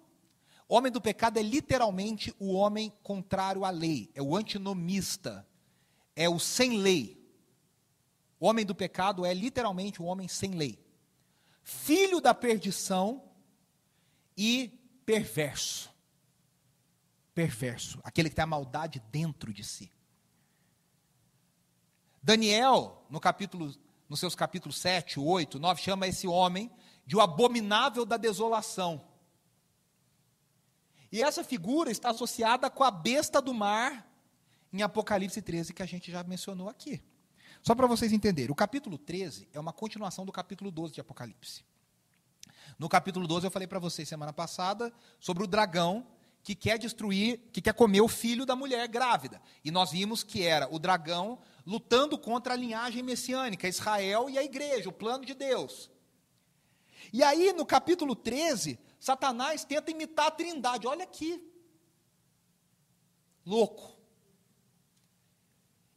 [0.67, 5.45] Homem do pecado é literalmente o homem contrário à lei, é o antinomista,
[6.15, 7.23] é o sem lei.
[8.39, 10.83] O homem do pecado é literalmente o homem sem lei.
[11.61, 13.21] Filho da perdição
[14.35, 14.69] e
[15.05, 15.93] perverso.
[17.35, 19.91] Perverso, aquele que tem a maldade dentro de si.
[22.21, 23.73] Daniel, no capítulo,
[24.07, 26.71] nos seus capítulos 7, 8, 9, chama esse homem
[27.05, 29.03] de o abominável da desolação.
[31.11, 34.07] E essa figura está associada com a besta do mar
[34.71, 37.01] em Apocalipse 13, que a gente já mencionou aqui.
[37.61, 41.63] Só para vocês entenderem, o capítulo 13 é uma continuação do capítulo 12 de Apocalipse.
[42.79, 46.07] No capítulo 12 eu falei para vocês semana passada sobre o dragão
[46.43, 49.41] que quer destruir, que quer comer o filho da mulher grávida.
[49.63, 54.43] E nós vimos que era o dragão lutando contra a linhagem messiânica, Israel e a
[54.43, 55.89] igreja, o plano de Deus.
[57.11, 60.87] E aí, no capítulo 13, Satanás tenta imitar a trindade.
[60.87, 61.43] Olha aqui.
[63.45, 63.97] Louco.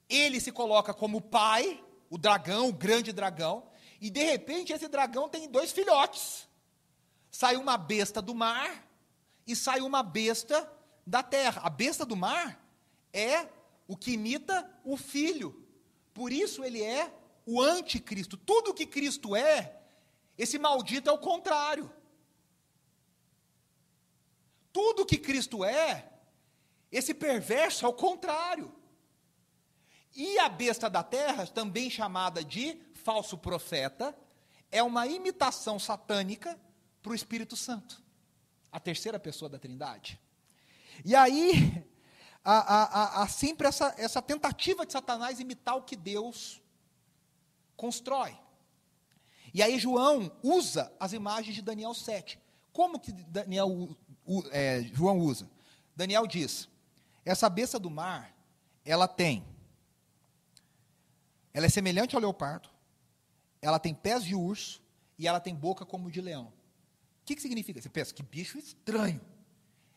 [0.09, 3.69] Ele se coloca como pai, o dragão, o grande dragão,
[4.01, 6.49] e de repente esse dragão tem dois filhotes.
[7.31, 8.87] Sai uma besta do mar
[9.47, 10.71] e sai uma besta
[11.07, 11.63] da terra.
[11.65, 12.63] A besta do mar
[13.13, 13.49] é
[13.87, 15.67] o que imita o filho.
[16.13, 17.13] Por isso ele é
[17.47, 18.37] o anticristo.
[18.37, 19.81] Tudo que Cristo é,
[20.37, 21.91] esse maldito é o contrário.
[24.73, 26.11] Tudo que Cristo é,
[26.91, 28.75] esse perverso é o contrário.
[30.15, 34.17] E a besta da terra, também chamada de falso profeta,
[34.71, 36.59] é uma imitação satânica
[37.03, 38.03] para o Espírito Santo,
[38.73, 40.21] a terceira pessoa da Trindade.
[41.05, 41.85] E aí,
[42.45, 46.61] há, há, há sempre essa, essa tentativa de Satanás imitar o que Deus
[47.77, 48.37] constrói.
[49.53, 52.39] E aí, João usa as imagens de Daniel 7.
[52.73, 53.97] Como que Daniel
[54.51, 55.49] é, João usa.
[55.95, 56.69] Daniel diz:
[57.25, 58.35] essa besta do mar,
[58.85, 59.45] ela tem,
[61.53, 62.69] ela é semelhante ao leopardo,
[63.61, 64.83] ela tem pés de urso
[65.19, 66.53] e ela tem boca como de leão.
[67.23, 67.81] O que, que significa?
[67.81, 69.21] Você pensa, que bicho estranho.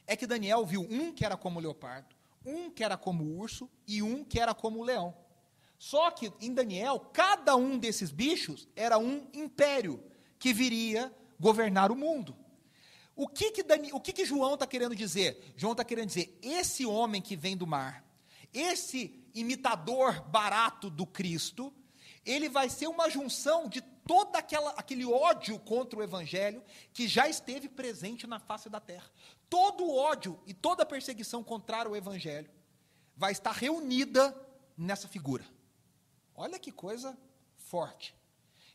[0.05, 2.15] É que Daniel viu um que era como o leopardo,
[2.47, 5.15] um que era como o urso e um que era como o leão.
[5.77, 10.03] Só que em Daniel, cada um desses bichos era um império
[10.39, 12.35] que viria governar o mundo.
[13.15, 15.53] O que que, Dani, o que, que João está querendo dizer?
[15.55, 18.05] João está querendo dizer: esse homem que vem do mar,
[18.53, 21.73] Esse imitador barato do Cristo,
[22.25, 27.27] ele vai ser uma junção de todo aquela, aquele ódio contra o Evangelho que já
[27.27, 29.09] esteve presente na face da terra.
[29.49, 32.49] Todo o ódio e toda a perseguição contra o Evangelho
[33.15, 34.35] vai estar reunida
[34.77, 35.45] nessa figura.
[36.35, 37.17] Olha que coisa
[37.57, 38.15] forte.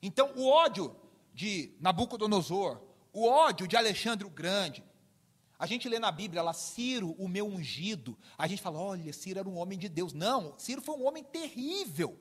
[0.03, 0.97] Então, o ódio
[1.33, 2.81] de Nabucodonosor,
[3.13, 4.85] o ódio de Alexandre o Grande,
[5.59, 8.19] a gente lê na Bíblia lá, Ciro, o meu ungido.
[8.37, 10.13] A gente fala, olha, Ciro era um homem de Deus.
[10.13, 12.19] Não, Ciro foi um homem terrível.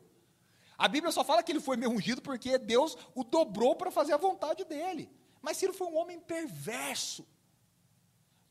[0.77, 4.13] A Bíblia só fala que ele foi meu ungido porque Deus o dobrou para fazer
[4.13, 5.09] a vontade dele.
[5.41, 7.25] Mas Ciro foi um homem perverso.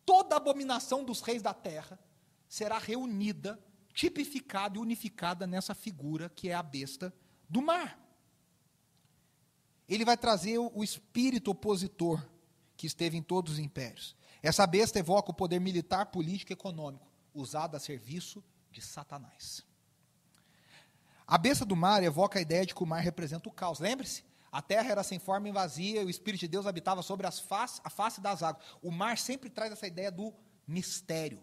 [0.04, 1.98] Toda a abominação dos reis da terra
[2.48, 3.62] será reunida,
[3.94, 7.14] tipificada e unificada nessa figura que é a besta
[7.48, 7.98] do mar.
[9.88, 12.24] Ele vai trazer o espírito opositor
[12.76, 14.16] que esteve em todos os impérios.
[14.42, 19.64] Essa besta evoca o poder militar, político e econômico, usado a serviço de Satanás.
[21.26, 23.78] A besta do mar evoca a ideia de que o mar representa o caos.
[23.78, 27.26] Lembre-se, a terra era sem forma e vazia, e o Espírito de Deus habitava sobre
[27.26, 28.64] as face, a face das águas.
[28.82, 30.34] O mar sempre traz essa ideia do
[30.66, 31.42] mistério.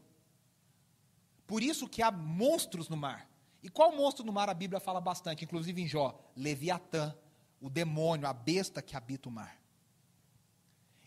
[1.46, 3.30] Por isso que há monstros no mar.
[3.64, 6.20] E qual monstro no mar a Bíblia fala bastante, inclusive em Jó?
[6.36, 7.16] Leviatã,
[7.62, 9.58] o demônio, a besta que habita o mar.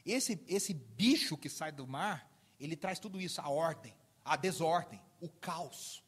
[0.04, 5.00] Esse, esse bicho que sai do mar, ele traz tudo isso, a ordem, a desordem,
[5.20, 6.02] o caos.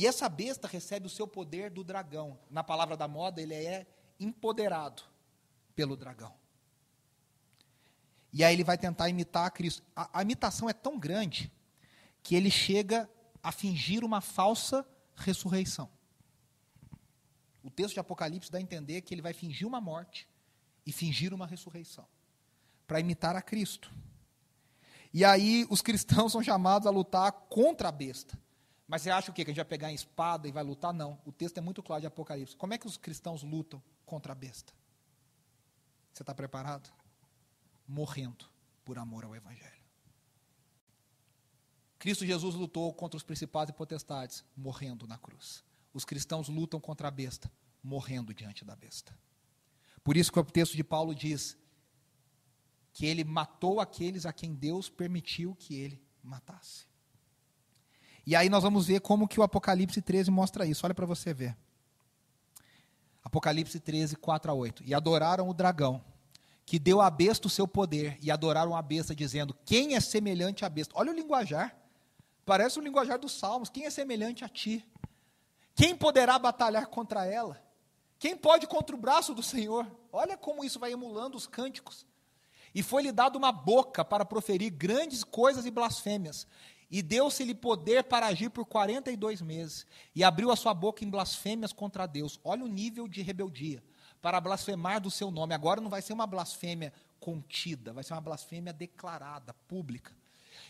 [0.00, 2.38] E essa besta recebe o seu poder do dragão.
[2.50, 3.86] Na palavra da moda, ele é
[4.18, 5.02] empoderado
[5.76, 6.34] pelo dragão.
[8.32, 9.82] E aí ele vai tentar imitar a Cristo.
[9.94, 11.52] A, a imitação é tão grande
[12.22, 13.10] que ele chega
[13.42, 15.86] a fingir uma falsa ressurreição.
[17.62, 20.26] O texto de Apocalipse dá a entender que ele vai fingir uma morte
[20.86, 22.06] e fingir uma ressurreição,
[22.86, 23.92] para imitar a Cristo.
[25.12, 28.38] E aí os cristãos são chamados a lutar contra a besta.
[28.90, 29.44] Mas você acha o quê?
[29.44, 30.92] Que a gente vai pegar a espada e vai lutar?
[30.92, 31.16] Não.
[31.24, 32.56] O texto é muito claro de Apocalipse.
[32.56, 34.72] Como é que os cristãos lutam contra a besta?
[36.12, 36.92] Você está preparado?
[37.86, 38.46] Morrendo
[38.84, 39.80] por amor ao Evangelho.
[42.00, 45.62] Cristo Jesus lutou contra os principais e potestades, morrendo na cruz.
[45.94, 47.48] Os cristãos lutam contra a besta,
[47.80, 49.16] morrendo diante da besta.
[50.02, 51.56] Por isso que o texto de Paulo diz
[52.92, 56.89] que ele matou aqueles a quem Deus permitiu que ele matasse.
[58.30, 60.86] E aí nós vamos ver como que o Apocalipse 13 mostra isso.
[60.86, 61.56] Olha para você ver.
[63.24, 64.84] Apocalipse 13, 4 a 8.
[64.86, 66.00] E adoraram o dragão,
[66.64, 70.64] que deu à besta o seu poder, e adoraram a besta, dizendo: Quem é semelhante
[70.64, 70.94] à besta?
[70.96, 71.76] Olha o linguajar.
[72.46, 73.68] Parece o linguajar dos salmos.
[73.68, 74.88] Quem é semelhante a ti?
[75.74, 77.60] Quem poderá batalhar contra ela?
[78.16, 79.90] Quem pode contra o braço do Senhor?
[80.12, 82.06] Olha como isso vai emulando os cânticos.
[82.72, 86.46] E foi-lhe dado uma boca para proferir grandes coisas e blasfêmias.
[86.90, 89.86] E deu-se-lhe poder para agir por 42 meses.
[90.14, 92.40] E abriu a sua boca em blasfêmias contra Deus.
[92.42, 93.82] Olha o nível de rebeldia.
[94.20, 95.54] Para blasfemar do seu nome.
[95.54, 100.12] Agora não vai ser uma blasfêmia contida, vai ser uma blasfêmia declarada, pública.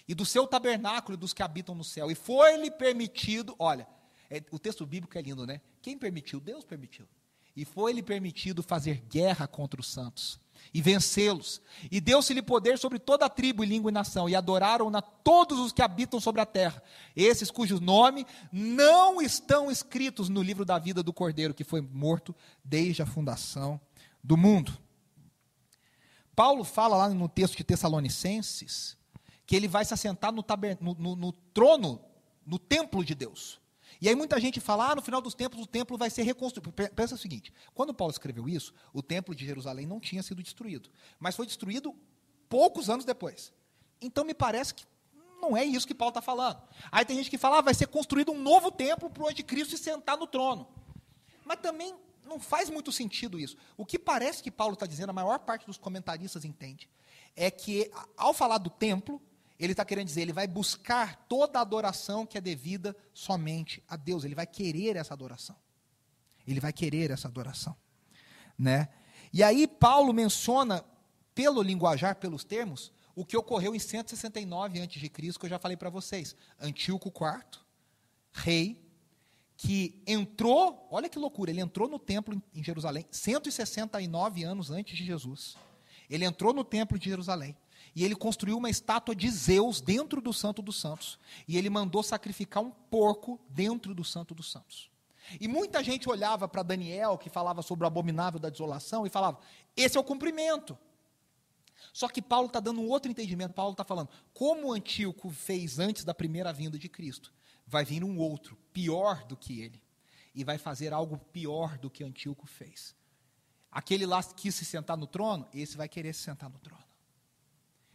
[0.06, 2.10] E do seu tabernáculo e dos que habitam no céu.
[2.10, 3.88] E foi-lhe permitido, olha,
[4.28, 5.60] é, o texto bíblico é lindo, né?
[5.80, 6.38] Quem permitiu?
[6.38, 7.06] Deus permitiu.
[7.56, 10.38] E foi-lhe permitido fazer guerra contra os santos
[10.72, 11.60] e vencê-los.
[11.90, 15.72] E deu-se-lhe poder sobre toda a tribo, e língua e nação, e adoraram-na todos os
[15.72, 16.82] que habitam sobre a terra,
[17.14, 22.34] esses cujos nomes não estão escritos no livro da vida do Cordeiro, que foi morto
[22.64, 23.80] desde a fundação
[24.22, 24.76] do mundo.
[26.34, 28.96] Paulo fala lá no texto de Tessalonicenses
[29.46, 30.44] que ele vai se assentar no,
[30.80, 32.00] no, no, no trono,
[32.46, 33.60] no templo de Deus.
[34.00, 36.72] E aí muita gente fala, ah, no final dos tempos o templo vai ser reconstruído.
[36.72, 40.88] Pensa o seguinte, quando Paulo escreveu isso, o templo de Jerusalém não tinha sido destruído,
[41.18, 41.94] mas foi destruído
[42.48, 43.52] poucos anos depois.
[44.00, 44.84] Então me parece que
[45.40, 46.62] não é isso que Paulo está falando.
[46.90, 49.76] Aí tem gente que fala, ah, vai ser construído um novo templo para o anticristo
[49.76, 50.68] se sentar no trono.
[51.44, 53.56] Mas também não faz muito sentido isso.
[53.76, 56.88] O que parece que Paulo está dizendo, a maior parte dos comentaristas entende,
[57.34, 59.20] é que ao falar do templo,
[59.60, 63.94] ele está querendo dizer, ele vai buscar toda a adoração que é devida somente a
[63.94, 64.24] Deus.
[64.24, 65.54] Ele vai querer essa adoração.
[66.46, 67.76] Ele vai querer essa adoração,
[68.58, 68.88] né?
[69.30, 70.82] E aí Paulo menciona
[71.34, 75.90] pelo linguajar, pelos termos, o que ocorreu em 169 a.C., que eu já falei para
[75.90, 76.34] vocês.
[76.58, 77.60] Antíoco IV,
[78.32, 78.82] rei,
[79.58, 85.04] que entrou, olha que loucura, ele entrou no templo em Jerusalém 169 anos antes de
[85.04, 85.54] Jesus.
[86.08, 87.54] Ele entrou no templo de Jerusalém
[87.94, 91.18] e ele construiu uma estátua de Zeus dentro do Santo dos Santos.
[91.46, 94.90] E ele mandou sacrificar um porco dentro do Santo dos Santos.
[95.40, 99.38] E muita gente olhava para Daniel, que falava sobre o abominável da desolação, e falava:
[99.76, 100.76] esse é o cumprimento.
[101.92, 103.54] Só que Paulo está dando um outro entendimento.
[103.54, 107.32] Paulo está falando, como o Antíoco fez antes da primeira vinda de Cristo,
[107.66, 109.82] vai vir um outro, pior do que ele,
[110.34, 112.94] e vai fazer algo pior do que Antíoco fez.
[113.70, 116.89] Aquele lá quis se sentar no trono, esse vai querer se sentar no trono.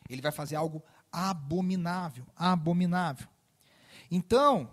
[0.10, 3.28] Ele vai fazer algo abominável, abominável.
[4.10, 4.72] Então,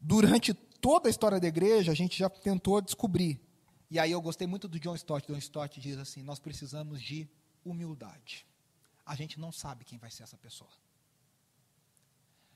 [0.00, 3.40] durante toda a história da igreja, a gente já tentou descobrir.
[3.90, 5.26] E aí eu gostei muito do John Stott.
[5.26, 7.28] John Stott diz assim: nós precisamos de
[7.64, 8.46] humildade.
[9.04, 10.70] A gente não sabe quem vai ser essa pessoa.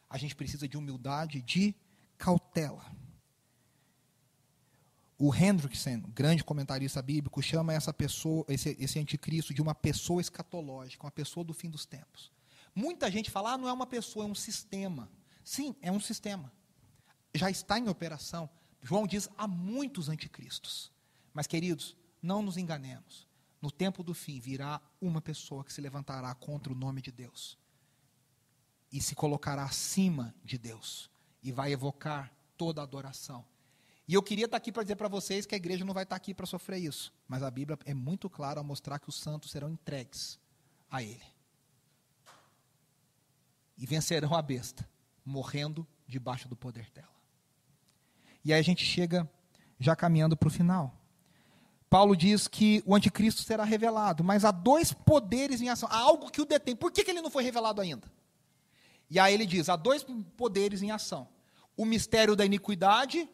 [0.09, 1.75] A gente precisa de humildade, de
[2.19, 2.85] cautela.
[5.23, 11.05] O Hendrickson, grande comentarista bíblico, chama essa pessoa, esse, esse anticristo, de uma pessoa escatológica,
[11.05, 12.33] uma pessoa do fim dos tempos.
[12.75, 15.11] Muita gente fala, ah, não é uma pessoa, é um sistema.
[15.45, 16.51] Sim, é um sistema.
[17.35, 18.49] Já está em operação.
[18.81, 20.91] João diz, há muitos anticristos.
[21.35, 23.29] Mas, queridos, não nos enganemos.
[23.61, 27.59] No tempo do fim virá uma pessoa que se levantará contra o nome de Deus
[28.91, 31.11] e se colocará acima de Deus
[31.43, 33.45] e vai evocar toda a adoração.
[34.11, 36.17] E eu queria estar aqui para dizer para vocês que a igreja não vai estar
[36.17, 39.53] aqui para sofrer isso, mas a Bíblia é muito clara ao mostrar que os santos
[39.53, 40.37] serão entregues
[40.91, 41.23] a Ele
[43.79, 44.85] e vencerão a besta,
[45.25, 47.07] morrendo debaixo do poder dela.
[48.45, 49.31] E aí a gente chega
[49.79, 50.93] já caminhando para o final.
[51.89, 56.33] Paulo diz que o anticristo será revelado, mas há dois poderes em ação, há algo
[56.33, 56.75] que o detém.
[56.75, 58.11] Por que, que ele não foi revelado ainda?
[59.09, 60.05] E aí ele diz: há dois
[60.37, 61.29] poderes em ação:
[61.77, 63.29] o mistério da iniquidade.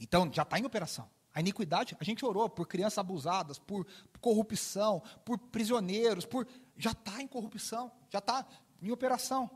[0.00, 1.08] Então, já está em operação.
[1.36, 3.86] A iniquidade, a gente orou por crianças abusadas, por
[4.20, 6.46] corrupção, por prisioneiros, por.
[6.76, 8.46] Já está em corrupção, já está
[8.80, 9.50] em operação.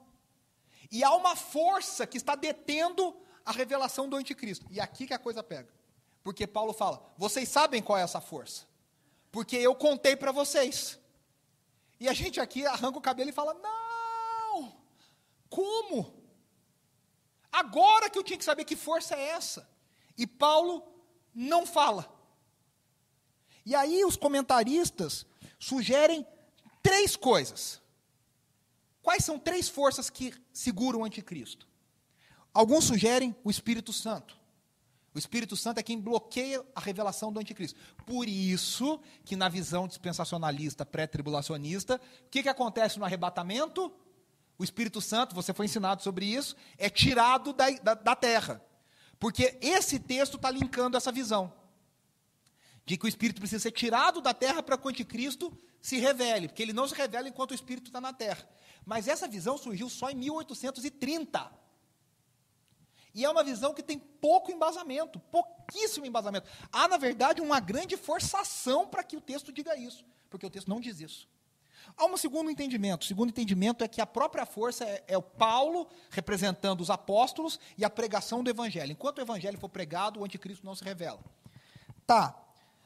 [0.91, 3.17] E há uma força que está detendo
[3.47, 4.67] a revelação do anticristo.
[4.71, 5.73] E aqui que a coisa pega.
[6.23, 8.67] Porque Paulo fala: vocês sabem qual é essa força?
[9.33, 10.99] Porque eu contei para vocês.
[11.99, 14.77] E a gente aqui arranca o cabelo e fala: não,
[15.49, 16.15] como?
[17.51, 19.69] Agora que eu tinha que saber que força é essa.
[20.21, 20.87] E Paulo
[21.35, 22.15] não fala.
[23.65, 25.25] E aí os comentaristas
[25.59, 26.27] sugerem
[26.83, 27.81] três coisas.
[29.01, 31.67] Quais são três forças que seguram o anticristo?
[32.53, 34.39] Alguns sugerem o Espírito Santo.
[35.15, 37.81] O Espírito Santo é quem bloqueia a revelação do anticristo.
[38.05, 43.91] Por isso que na visão dispensacionalista, pré-tribulacionista, o que, que acontece no arrebatamento?
[44.59, 48.63] O Espírito Santo, você foi ensinado sobre isso, é tirado da, da, da terra.
[49.21, 51.53] Porque esse texto está linkando essa visão.
[52.87, 56.49] De que o Espírito precisa ser tirado da terra para que o anticristo se revele.
[56.49, 58.49] Porque ele não se revela enquanto o Espírito está na terra.
[58.85, 61.53] Mas essa visão surgiu só em 1830.
[63.15, 66.49] E é uma visão que tem pouco embasamento, pouquíssimo embasamento.
[66.73, 70.69] Há, na verdade, uma grande forçação para que o texto diga isso, porque o texto
[70.69, 71.29] não diz isso.
[71.97, 73.03] Há um segundo entendimento.
[73.03, 77.59] O segundo entendimento é que a própria força é, é o Paulo representando os apóstolos
[77.77, 78.93] e a pregação do evangelho.
[78.93, 81.21] Enquanto o evangelho for pregado, o anticristo não se revela.
[82.07, 82.37] Tá.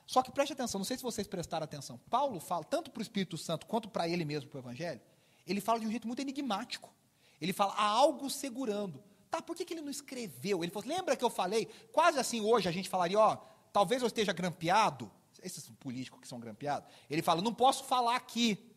[0.07, 1.99] Só que preste atenção, não sei se vocês prestaram atenção.
[2.11, 5.01] Paulo fala, tanto para o Espírito Santo quanto para ele mesmo, para o evangelho,
[5.47, 6.93] ele fala de um jeito muito enigmático.
[7.41, 9.03] Ele fala, há algo segurando.
[9.31, 10.63] Tá, por que, que ele não escreveu?
[10.63, 11.69] Ele falou, lembra que eu falei?
[11.93, 13.37] Quase assim hoje a gente falaria, ó,
[13.73, 15.11] talvez eu esteja grampeado.
[15.43, 16.89] Esses políticos que são grampeados.
[17.11, 18.74] Ele fala, não posso falar aqui.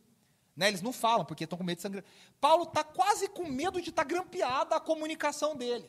[0.58, 2.04] Né, eles não falam, porque estão com medo de sangrar.
[2.40, 5.88] Paulo está quase com medo de estar tá grampeada a comunicação dele.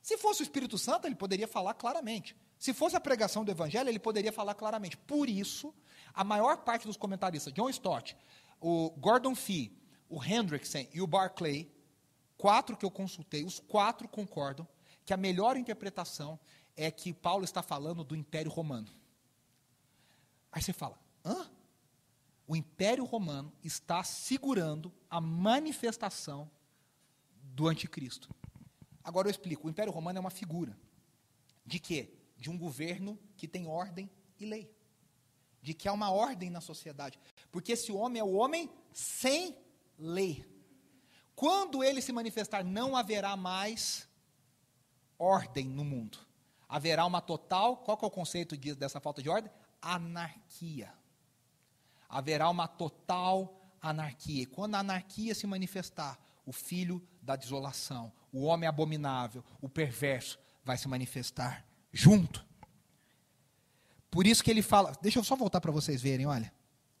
[0.00, 2.36] Se fosse o Espírito Santo, ele poderia falar claramente.
[2.56, 4.96] Se fosse a pregação do Evangelho, ele poderia falar claramente.
[4.96, 5.74] Por isso,
[6.14, 8.16] a maior parte dos comentaristas, John Stott,
[8.60, 9.76] o Gordon Fee,
[10.08, 11.68] o Hendrickson e o Barclay,
[12.38, 14.68] quatro que eu consultei, os quatro concordam
[15.04, 16.38] que a melhor interpretação
[16.76, 18.86] é que Paulo está falando do Império Romano.
[20.52, 21.50] Aí você fala, hã?
[22.50, 26.50] O Império Romano está segurando a manifestação
[27.32, 28.28] do anticristo.
[29.04, 29.68] Agora eu explico.
[29.68, 30.76] O Império Romano é uma figura.
[31.64, 32.12] De quê?
[32.36, 34.68] De um governo que tem ordem e lei.
[35.62, 37.20] De que há uma ordem na sociedade.
[37.52, 39.56] Porque esse homem é o homem sem
[39.96, 40.44] lei.
[41.36, 44.08] Quando ele se manifestar, não haverá mais
[45.16, 46.18] ordem no mundo.
[46.68, 49.52] Haverá uma total, qual é o conceito dessa falta de ordem?
[49.80, 50.92] Anarquia.
[52.10, 54.42] Haverá uma total anarquia.
[54.42, 60.38] E quando a anarquia se manifestar, o filho da desolação, o homem abominável, o perverso,
[60.64, 62.44] vai se manifestar junto.
[64.10, 66.52] Por isso que ele fala, deixa eu só voltar para vocês verem, olha.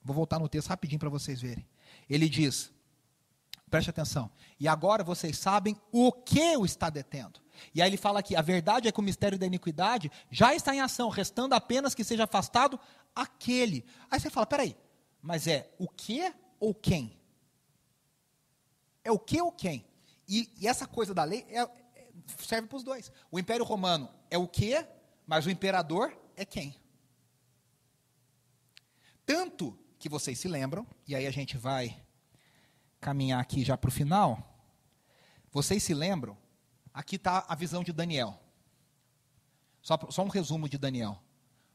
[0.02, 1.66] Vou voltar no texto rapidinho para vocês verem.
[2.08, 2.72] Ele diz:
[3.70, 4.30] Preste atenção.
[4.58, 7.40] E agora vocês sabem o que o está detendo.
[7.74, 10.74] E aí ele fala aqui: a verdade é que o mistério da iniquidade já está
[10.74, 12.80] em ação, restando apenas que seja afastado
[13.14, 13.84] aquele.
[14.10, 14.76] Aí você fala, peraí,
[15.22, 17.18] mas é o que ou quem?
[19.02, 19.84] É o que ou quem?
[20.28, 21.68] E, e essa coisa da lei é, é,
[22.38, 23.10] serve para os dois.
[23.30, 24.86] O Império Romano é o que,
[25.26, 26.76] mas o imperador é quem?
[29.26, 32.00] Tanto que vocês se lembram, e aí a gente vai
[33.00, 34.46] caminhar aqui já para o final.
[35.50, 36.36] Vocês se lembram?
[36.92, 38.40] Aqui está a visão de Daniel.
[39.82, 41.20] Só, só um resumo de Daniel.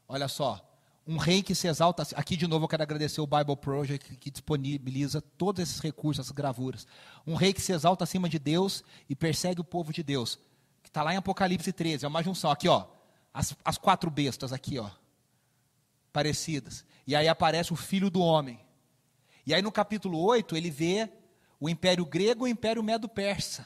[0.08, 0.65] Olha só.
[1.06, 2.02] Um rei que se exalta.
[2.16, 6.32] Aqui, de novo, eu quero agradecer o Bible Project, que disponibiliza todos esses recursos, essas
[6.32, 6.86] gravuras.
[7.24, 10.36] Um rei que se exalta acima de Deus e persegue o povo de Deus.
[10.82, 12.04] Que está lá em Apocalipse 13.
[12.04, 12.50] É uma junção.
[12.50, 12.86] Aqui, ó.
[13.32, 14.90] As, as quatro bestas, aqui, ó.
[16.12, 16.84] Parecidas.
[17.06, 18.58] E aí aparece o filho do homem.
[19.46, 21.08] E aí no capítulo 8, ele vê
[21.60, 23.64] o Império Grego e o Império Medo-Persa.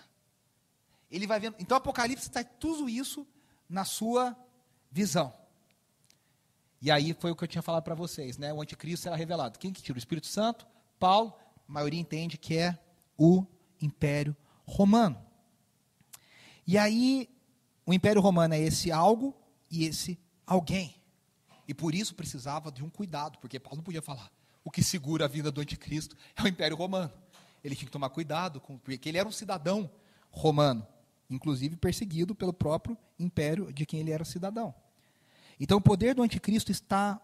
[1.11, 1.57] Ele vai vendo.
[1.59, 3.27] Então, Apocalipse está tudo isso
[3.69, 4.37] na sua
[4.91, 5.33] visão.
[6.81, 8.53] E aí foi o que eu tinha falado para vocês, né?
[8.53, 9.59] O anticristo será revelado.
[9.59, 9.97] Quem que tira?
[9.97, 10.67] O Espírito Santo?
[10.99, 11.35] Paulo,
[11.69, 12.79] a maioria entende que é
[13.19, 13.45] o
[13.81, 15.21] Império Romano.
[16.67, 17.29] E aí,
[17.85, 19.37] o Império Romano é esse algo
[19.71, 20.95] e esse alguém.
[21.69, 24.31] E por isso precisava de um cuidado, porque Paulo não podia falar.
[24.65, 27.13] O que segura a vida do anticristo é o Império Romano.
[27.63, 29.91] Ele tinha que tomar cuidado, com, porque ele era um cidadão
[30.31, 30.87] romano,
[31.29, 34.75] inclusive perseguido pelo próprio império de quem ele era cidadão.
[35.61, 37.21] Então o poder do anticristo está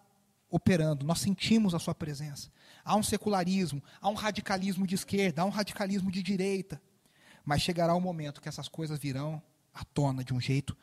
[0.50, 2.52] operando, nós sentimos a sua presença.
[2.84, 6.80] Há um secularismo, há um radicalismo de esquerda, há um radicalismo de direita.
[7.44, 10.76] Mas chegará o um momento que essas coisas virão à tona de um jeito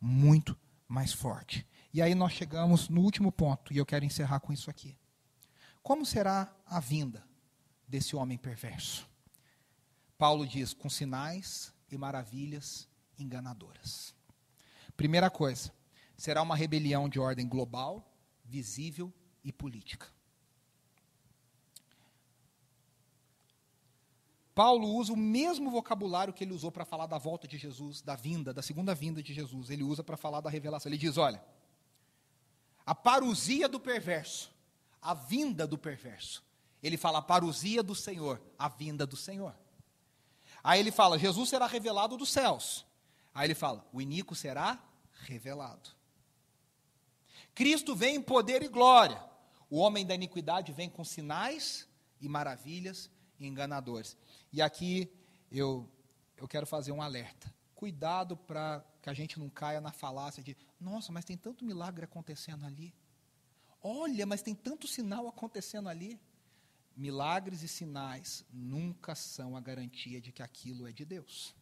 [0.00, 0.56] muito
[0.88, 1.66] mais forte.
[1.92, 4.96] E aí nós chegamos no último ponto, e eu quero encerrar com isso aqui.
[5.82, 7.24] Como será a vinda
[7.88, 9.08] desse homem perverso?
[10.16, 12.88] Paulo diz: com sinais e maravilhas
[13.18, 14.14] enganadoras.
[14.96, 15.72] Primeira coisa,
[16.20, 18.06] será uma rebelião de ordem global,
[18.44, 19.10] visível
[19.42, 20.06] e política.
[24.54, 28.16] Paulo usa o mesmo vocabulário que ele usou para falar da volta de Jesus, da
[28.16, 29.70] vinda, da segunda vinda de Jesus.
[29.70, 30.90] Ele usa para falar da revelação.
[30.90, 31.42] Ele diz: olha,
[32.84, 34.52] a parusia do perverso,
[35.00, 36.44] a vinda do perverso.
[36.82, 39.54] Ele fala a parusia do Senhor, a vinda do Senhor.
[40.62, 42.84] Aí ele fala: Jesus será revelado dos céus.
[43.32, 44.78] Aí ele fala: o iníquo será
[45.22, 45.98] revelado.
[47.60, 49.22] Cristo vem em poder e glória.
[49.68, 51.86] O homem da iniquidade vem com sinais
[52.18, 54.16] e maravilhas e enganadores.
[54.50, 55.12] E aqui
[55.52, 55.86] eu,
[56.38, 57.54] eu quero fazer um alerta.
[57.74, 62.02] Cuidado para que a gente não caia na falácia de, nossa, mas tem tanto milagre
[62.02, 62.94] acontecendo ali.
[63.82, 66.18] Olha, mas tem tanto sinal acontecendo ali.
[66.96, 71.54] Milagres e sinais nunca são a garantia de que aquilo é de Deus.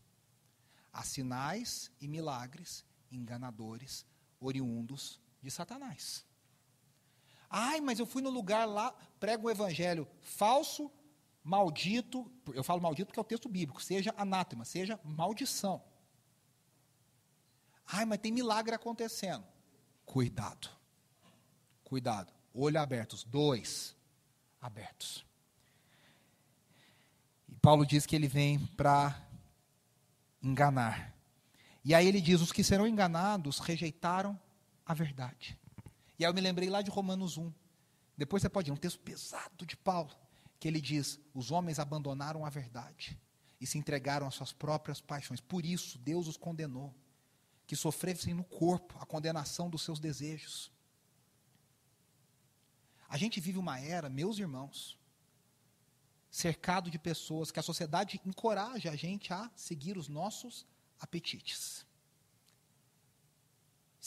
[0.93, 4.07] Há sinais e milagres enganadores,
[4.39, 6.25] oriundos de Satanás.
[7.51, 10.91] Ai, mas eu fui no lugar lá, prego o evangelho falso,
[11.43, 15.83] maldito, eu falo maldito porque é o texto bíblico, seja anátema, seja maldição.
[17.87, 19.47] Ai, mas tem milagre acontecendo.
[20.05, 20.69] Cuidado.
[21.83, 22.31] Cuidado.
[22.53, 23.25] Olho abertos.
[23.25, 23.97] Dois
[24.61, 25.25] abertos.
[27.49, 29.27] E Paulo diz que ele vem para
[30.43, 31.15] enganar.
[31.83, 34.39] E aí ele diz: os que serão enganados rejeitaram
[34.89, 35.59] a verdade.
[36.19, 37.53] E aí eu me lembrei lá de Romanos 1.
[38.17, 40.11] Depois você pode ir, um texto pesado de Paulo,
[40.59, 43.21] que ele diz: os homens abandonaram a verdade
[43.61, 45.41] e se entregaram às suas próprias paixões.
[45.41, 46.93] Por isso, Deus os condenou,
[47.67, 50.73] que sofressem no corpo a condenação dos seus desejos.
[53.09, 54.99] A gente vive uma era, meus irmãos,
[56.31, 60.67] cercado de pessoas que a sociedade encoraja a gente a seguir os nossos
[60.99, 61.88] apetites.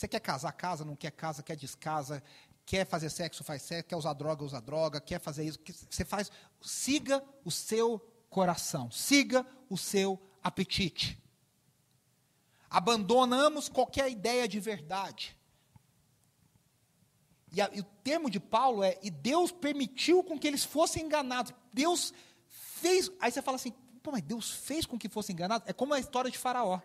[0.02, 2.20] Você quer casar, casa, não quer casa, quer descasa,
[2.66, 6.28] quer fazer sexo, faz sexo, quer usar droga, usa droga, quer fazer isso, você faz,
[6.60, 11.22] siga o seu coração, siga o seu apetite.
[12.68, 15.38] Abandonamos qualquer ideia de verdade.
[17.52, 21.04] E, a, e, o termo de Paulo é: e Deus permitiu com que eles fossem
[21.04, 21.54] enganados.
[21.72, 22.12] Deus
[22.48, 23.08] fez.
[23.20, 23.72] Aí você fala assim:
[24.02, 25.68] pô, mas Deus fez com que fossem enganados?
[25.68, 26.80] É como a história de Faraó.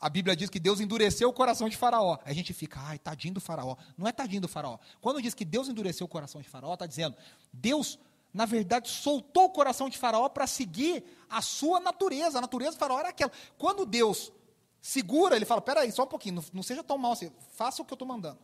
[0.00, 2.18] A Bíblia diz que Deus endureceu o coração de Faraó.
[2.24, 3.76] A gente fica, ai, tadinho do Faraó.
[3.98, 4.78] Não é tadinho do Faraó.
[5.00, 7.14] Quando diz que Deus endureceu o coração de Faraó, está dizendo,
[7.52, 7.98] Deus,
[8.32, 12.38] na verdade, soltou o coração de Faraó para seguir a sua natureza.
[12.38, 13.30] A natureza do Faraó era aquela.
[13.58, 14.32] Quando Deus
[14.80, 17.84] segura, ele fala: peraí, só um pouquinho, não, não seja tão mal assim, faça o
[17.84, 18.38] que eu estou mandando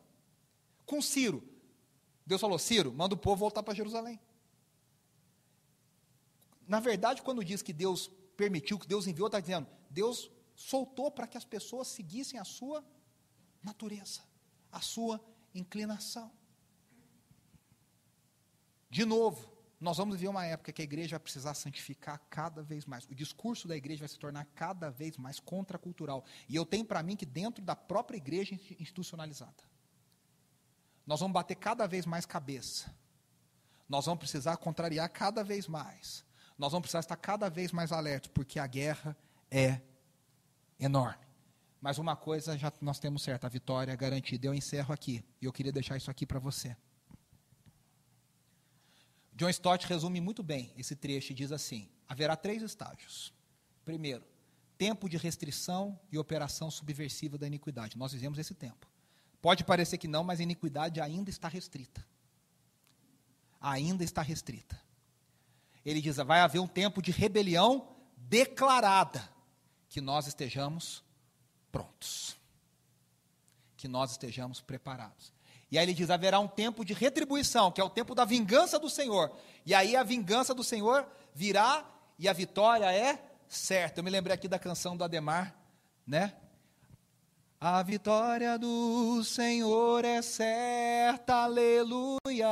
[0.87, 1.43] com Ciro.
[2.25, 4.19] Deus falou: Ciro, manda o povo voltar para Jerusalém.
[6.67, 11.27] Na verdade, quando diz que Deus permitiu, que Deus enviou, está dizendo: Deus soltou para
[11.27, 12.85] que as pessoas seguissem a sua
[13.63, 14.23] natureza,
[14.73, 15.21] a sua
[15.55, 16.33] inclinação.
[18.89, 22.87] De novo, nós vamos viver uma época que a igreja vai precisar santificar cada vez
[22.87, 23.05] mais.
[23.05, 26.25] O discurso da igreja vai se tornar cada vez mais contracultural.
[26.49, 29.63] E eu tenho para mim que dentro da própria igreja institucionalizada,
[31.07, 32.93] nós vamos bater cada vez mais cabeça.
[33.89, 36.25] Nós vamos precisar contrariar cada vez mais.
[36.57, 39.15] Nós vamos precisar estar cada vez mais alertos, porque a guerra
[39.51, 39.83] é
[40.79, 41.27] enorme.
[41.81, 44.47] Mas uma coisa já nós temos certa, a vitória é garantida.
[44.47, 46.77] Eu encerro aqui, e eu queria deixar isso aqui para você.
[49.35, 53.33] John Stott resume muito bem esse trecho e diz assim: haverá três estágios.
[53.85, 54.25] Primeiro,
[54.79, 57.99] tempo de restrição e operação subversiva da iniquidade.
[57.99, 58.87] Nós vivemos esse tempo.
[59.41, 62.05] Pode parecer que não, mas a iniquidade ainda está restrita.
[63.61, 64.81] Ainda está restrita.
[65.85, 69.29] Ele diz: vai haver um tempo de rebelião declarada,
[69.97, 71.03] que nós estejamos
[71.73, 72.37] prontos.
[73.79, 75.33] Que nós estejamos preparados.
[75.71, 78.79] E aí ele diz: haverá um tempo de retribuição, que é o tempo da vingança
[78.79, 79.35] do Senhor.
[79.65, 81.83] E aí a vingança do Senhor virá
[82.19, 83.19] e a vitória é
[83.49, 84.01] certa.
[84.01, 85.57] Eu me lembrei aqui da canção do Ademar,
[86.07, 86.37] né?
[87.59, 92.51] A vitória do Senhor é certa, aleluia.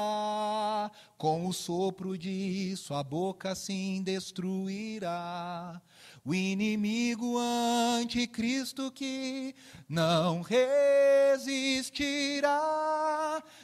[1.19, 5.79] Com o sopro de sua boca sim destruirá
[6.25, 9.55] o inimigo anticristo que
[9.87, 11.43] não resistirá.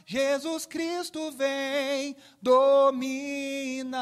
[0.04, 3.96] Jesus Cristo vem, dominará.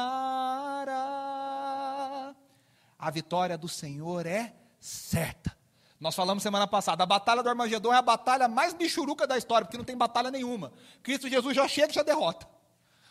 [2.97, 5.57] A vitória do Senhor é certa.
[5.97, 9.65] Nós falamos semana passada, a batalha do Armagedon é a batalha mais bichuruca da história,
[9.65, 10.73] porque não tem batalha nenhuma.
[11.01, 12.45] Cristo Jesus já chega e já derrota.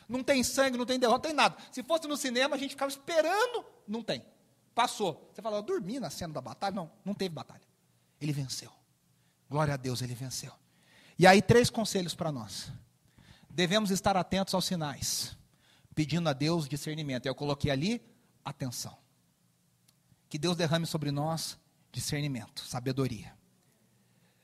[0.06, 1.56] Não tem sangue, não tem derrota, não tem nada.
[1.70, 4.22] Se fosse no cinema, a gente ficava esperando, não tem.
[4.78, 5.28] Passou.
[5.34, 6.72] Você fala, eu dormi na cena da batalha.
[6.72, 7.66] Não, não teve batalha.
[8.20, 8.70] Ele venceu.
[9.50, 10.52] Glória a Deus, ele venceu.
[11.18, 12.70] E aí, três conselhos para nós.
[13.50, 15.36] Devemos estar atentos aos sinais,
[15.96, 17.26] pedindo a Deus discernimento.
[17.26, 18.00] Eu coloquei ali,
[18.44, 18.96] atenção.
[20.28, 21.58] Que Deus derrame sobre nós
[21.90, 23.36] discernimento, sabedoria.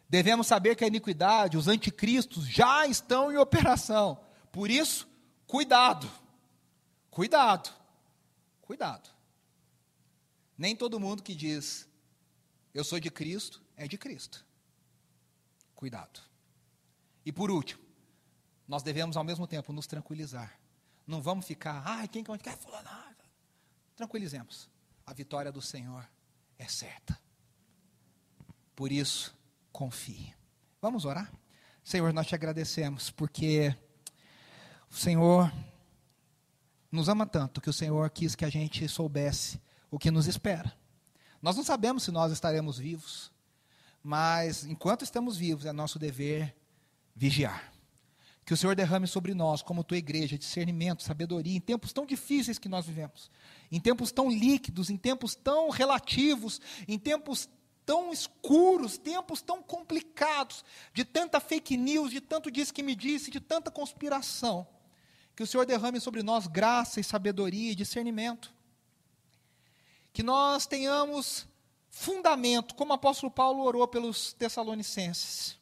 [0.09, 4.19] Devemos saber que a iniquidade, os anticristos já estão em operação.
[4.51, 5.07] Por isso,
[5.47, 6.11] cuidado.
[7.09, 7.71] Cuidado.
[8.63, 9.15] Cuidado.
[10.57, 11.89] Nem todo mundo que diz
[12.73, 14.45] eu sou de Cristo é de Cristo.
[15.75, 16.21] Cuidado.
[17.25, 17.83] E por último,
[18.67, 20.59] nós devemos ao mesmo tempo nos tranquilizar.
[21.07, 23.25] Não vamos ficar, ai, quem que quer falar nada.
[23.95, 24.69] Tranquilizemos.
[25.07, 26.09] A vitória do Senhor
[26.59, 27.21] é certa.
[28.75, 29.37] Por isso,
[29.71, 30.35] confie.
[30.81, 31.33] Vamos orar?
[31.83, 33.77] Senhor, nós te agradecemos porque
[34.91, 35.53] o Senhor
[36.91, 39.61] nos ama tanto que o Senhor quis que a gente soubesse
[39.95, 40.77] o que nos espera.
[41.41, 43.31] Nós não sabemos se nós estaremos vivos,
[44.03, 46.53] mas enquanto estamos vivos, é nosso dever
[47.15, 47.73] vigiar.
[48.45, 52.59] Que o Senhor derrame sobre nós, como tua igreja, discernimento, sabedoria, em tempos tão difíceis
[52.59, 53.31] que nós vivemos,
[53.71, 57.49] em tempos tão líquidos, em tempos tão relativos, em tempos
[57.87, 63.31] tão escuros, tempos tão complicados, de tanta fake news, de tanto diz que me disse,
[63.31, 64.67] de tanta conspiração.
[65.37, 68.53] Que o Senhor derrame sobre nós graça e sabedoria e discernimento.
[70.15, 71.45] Que nós tenhamos
[71.91, 75.59] fundamento, como o apóstolo Paulo orou pelos Tessalonicenses.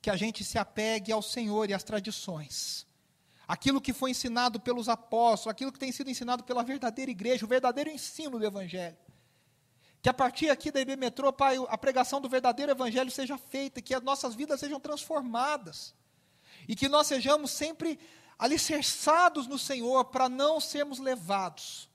[0.00, 2.86] Que a gente se apegue ao Senhor e às tradições.
[3.46, 7.48] Aquilo que foi ensinado pelos apóstolos, aquilo que tem sido ensinado pela verdadeira igreja, o
[7.48, 8.96] verdadeiro ensino do Evangelho.
[10.00, 13.82] Que a partir aqui da IB Metrô, Pai, a pregação do verdadeiro Evangelho seja feita,
[13.82, 15.94] que as nossas vidas sejam transformadas.
[16.66, 17.98] E que nós sejamos sempre
[18.38, 21.92] alicerçados no Senhor para não sermos levados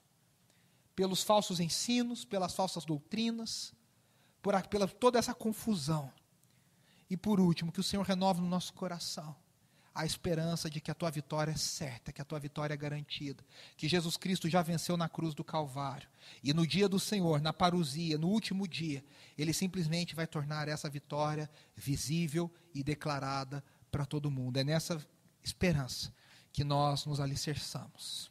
[1.00, 3.74] pelos falsos ensinos, pelas falsas doutrinas,
[4.42, 6.12] por a, pela toda essa confusão.
[7.10, 9.34] E por último, que o Senhor renove no nosso coração
[9.96, 13.42] a esperança de que a tua vitória é certa, que a tua vitória é garantida,
[13.78, 16.10] que Jesus Cristo já venceu na cruz do Calvário.
[16.44, 19.02] E no dia do Senhor, na parousia, no último dia,
[19.38, 24.58] ele simplesmente vai tornar essa vitória visível e declarada para todo mundo.
[24.58, 25.02] É nessa
[25.42, 26.14] esperança
[26.52, 28.30] que nós nos alicerçamos.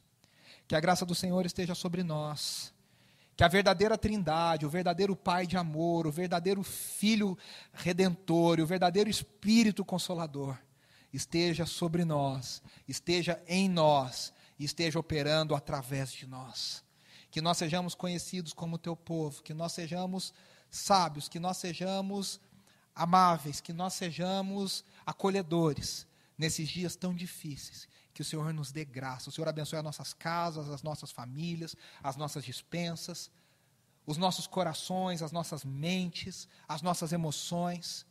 [0.68, 2.72] Que a graça do Senhor esteja sobre nós.
[3.36, 7.36] Que a verdadeira Trindade, o verdadeiro Pai de amor, o verdadeiro Filho
[7.72, 10.56] redentor, o verdadeiro Espírito consolador
[11.12, 16.84] esteja sobre nós, esteja em nós e esteja operando através de nós.
[17.30, 20.32] Que nós sejamos conhecidos como teu povo, que nós sejamos
[20.70, 22.40] sábios, que nós sejamos
[22.94, 26.06] amáveis, que nós sejamos acolhedores
[26.36, 27.88] nesses dias tão difíceis.
[28.18, 29.30] Que o Senhor nos dê graça.
[29.30, 33.30] O Senhor abençoe as nossas casas, as nossas famílias, as nossas dispensas,
[34.04, 38.04] os nossos corações, as nossas mentes, as nossas emoções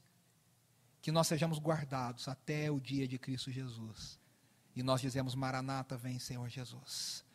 [1.01, 4.17] que nós sejamos guardados até o dia de Cristo Jesus.
[4.73, 7.25] e nós dizemos: Maranata, vem, Senhor Jesus.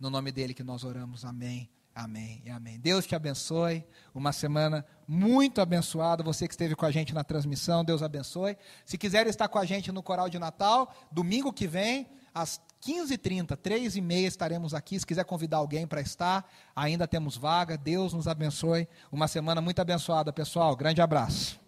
[0.00, 1.26] No nome dele que nós oramos.
[1.26, 1.68] Amém.
[1.94, 2.80] Amém e amém.
[2.80, 3.84] Deus te abençoe.
[4.14, 6.22] Uma semana muito abençoada.
[6.22, 8.56] Você que esteve com a gente na transmissão, Deus abençoe.
[8.86, 13.56] Se quiser estar com a gente no Coral de Natal, domingo que vem, às 15h30,
[13.56, 14.98] 3h30 estaremos aqui.
[14.98, 17.76] Se quiser convidar alguém para estar, ainda temos vaga.
[17.76, 18.88] Deus nos abençoe.
[19.10, 20.74] Uma semana muito abençoada, pessoal.
[20.74, 21.61] Grande abraço.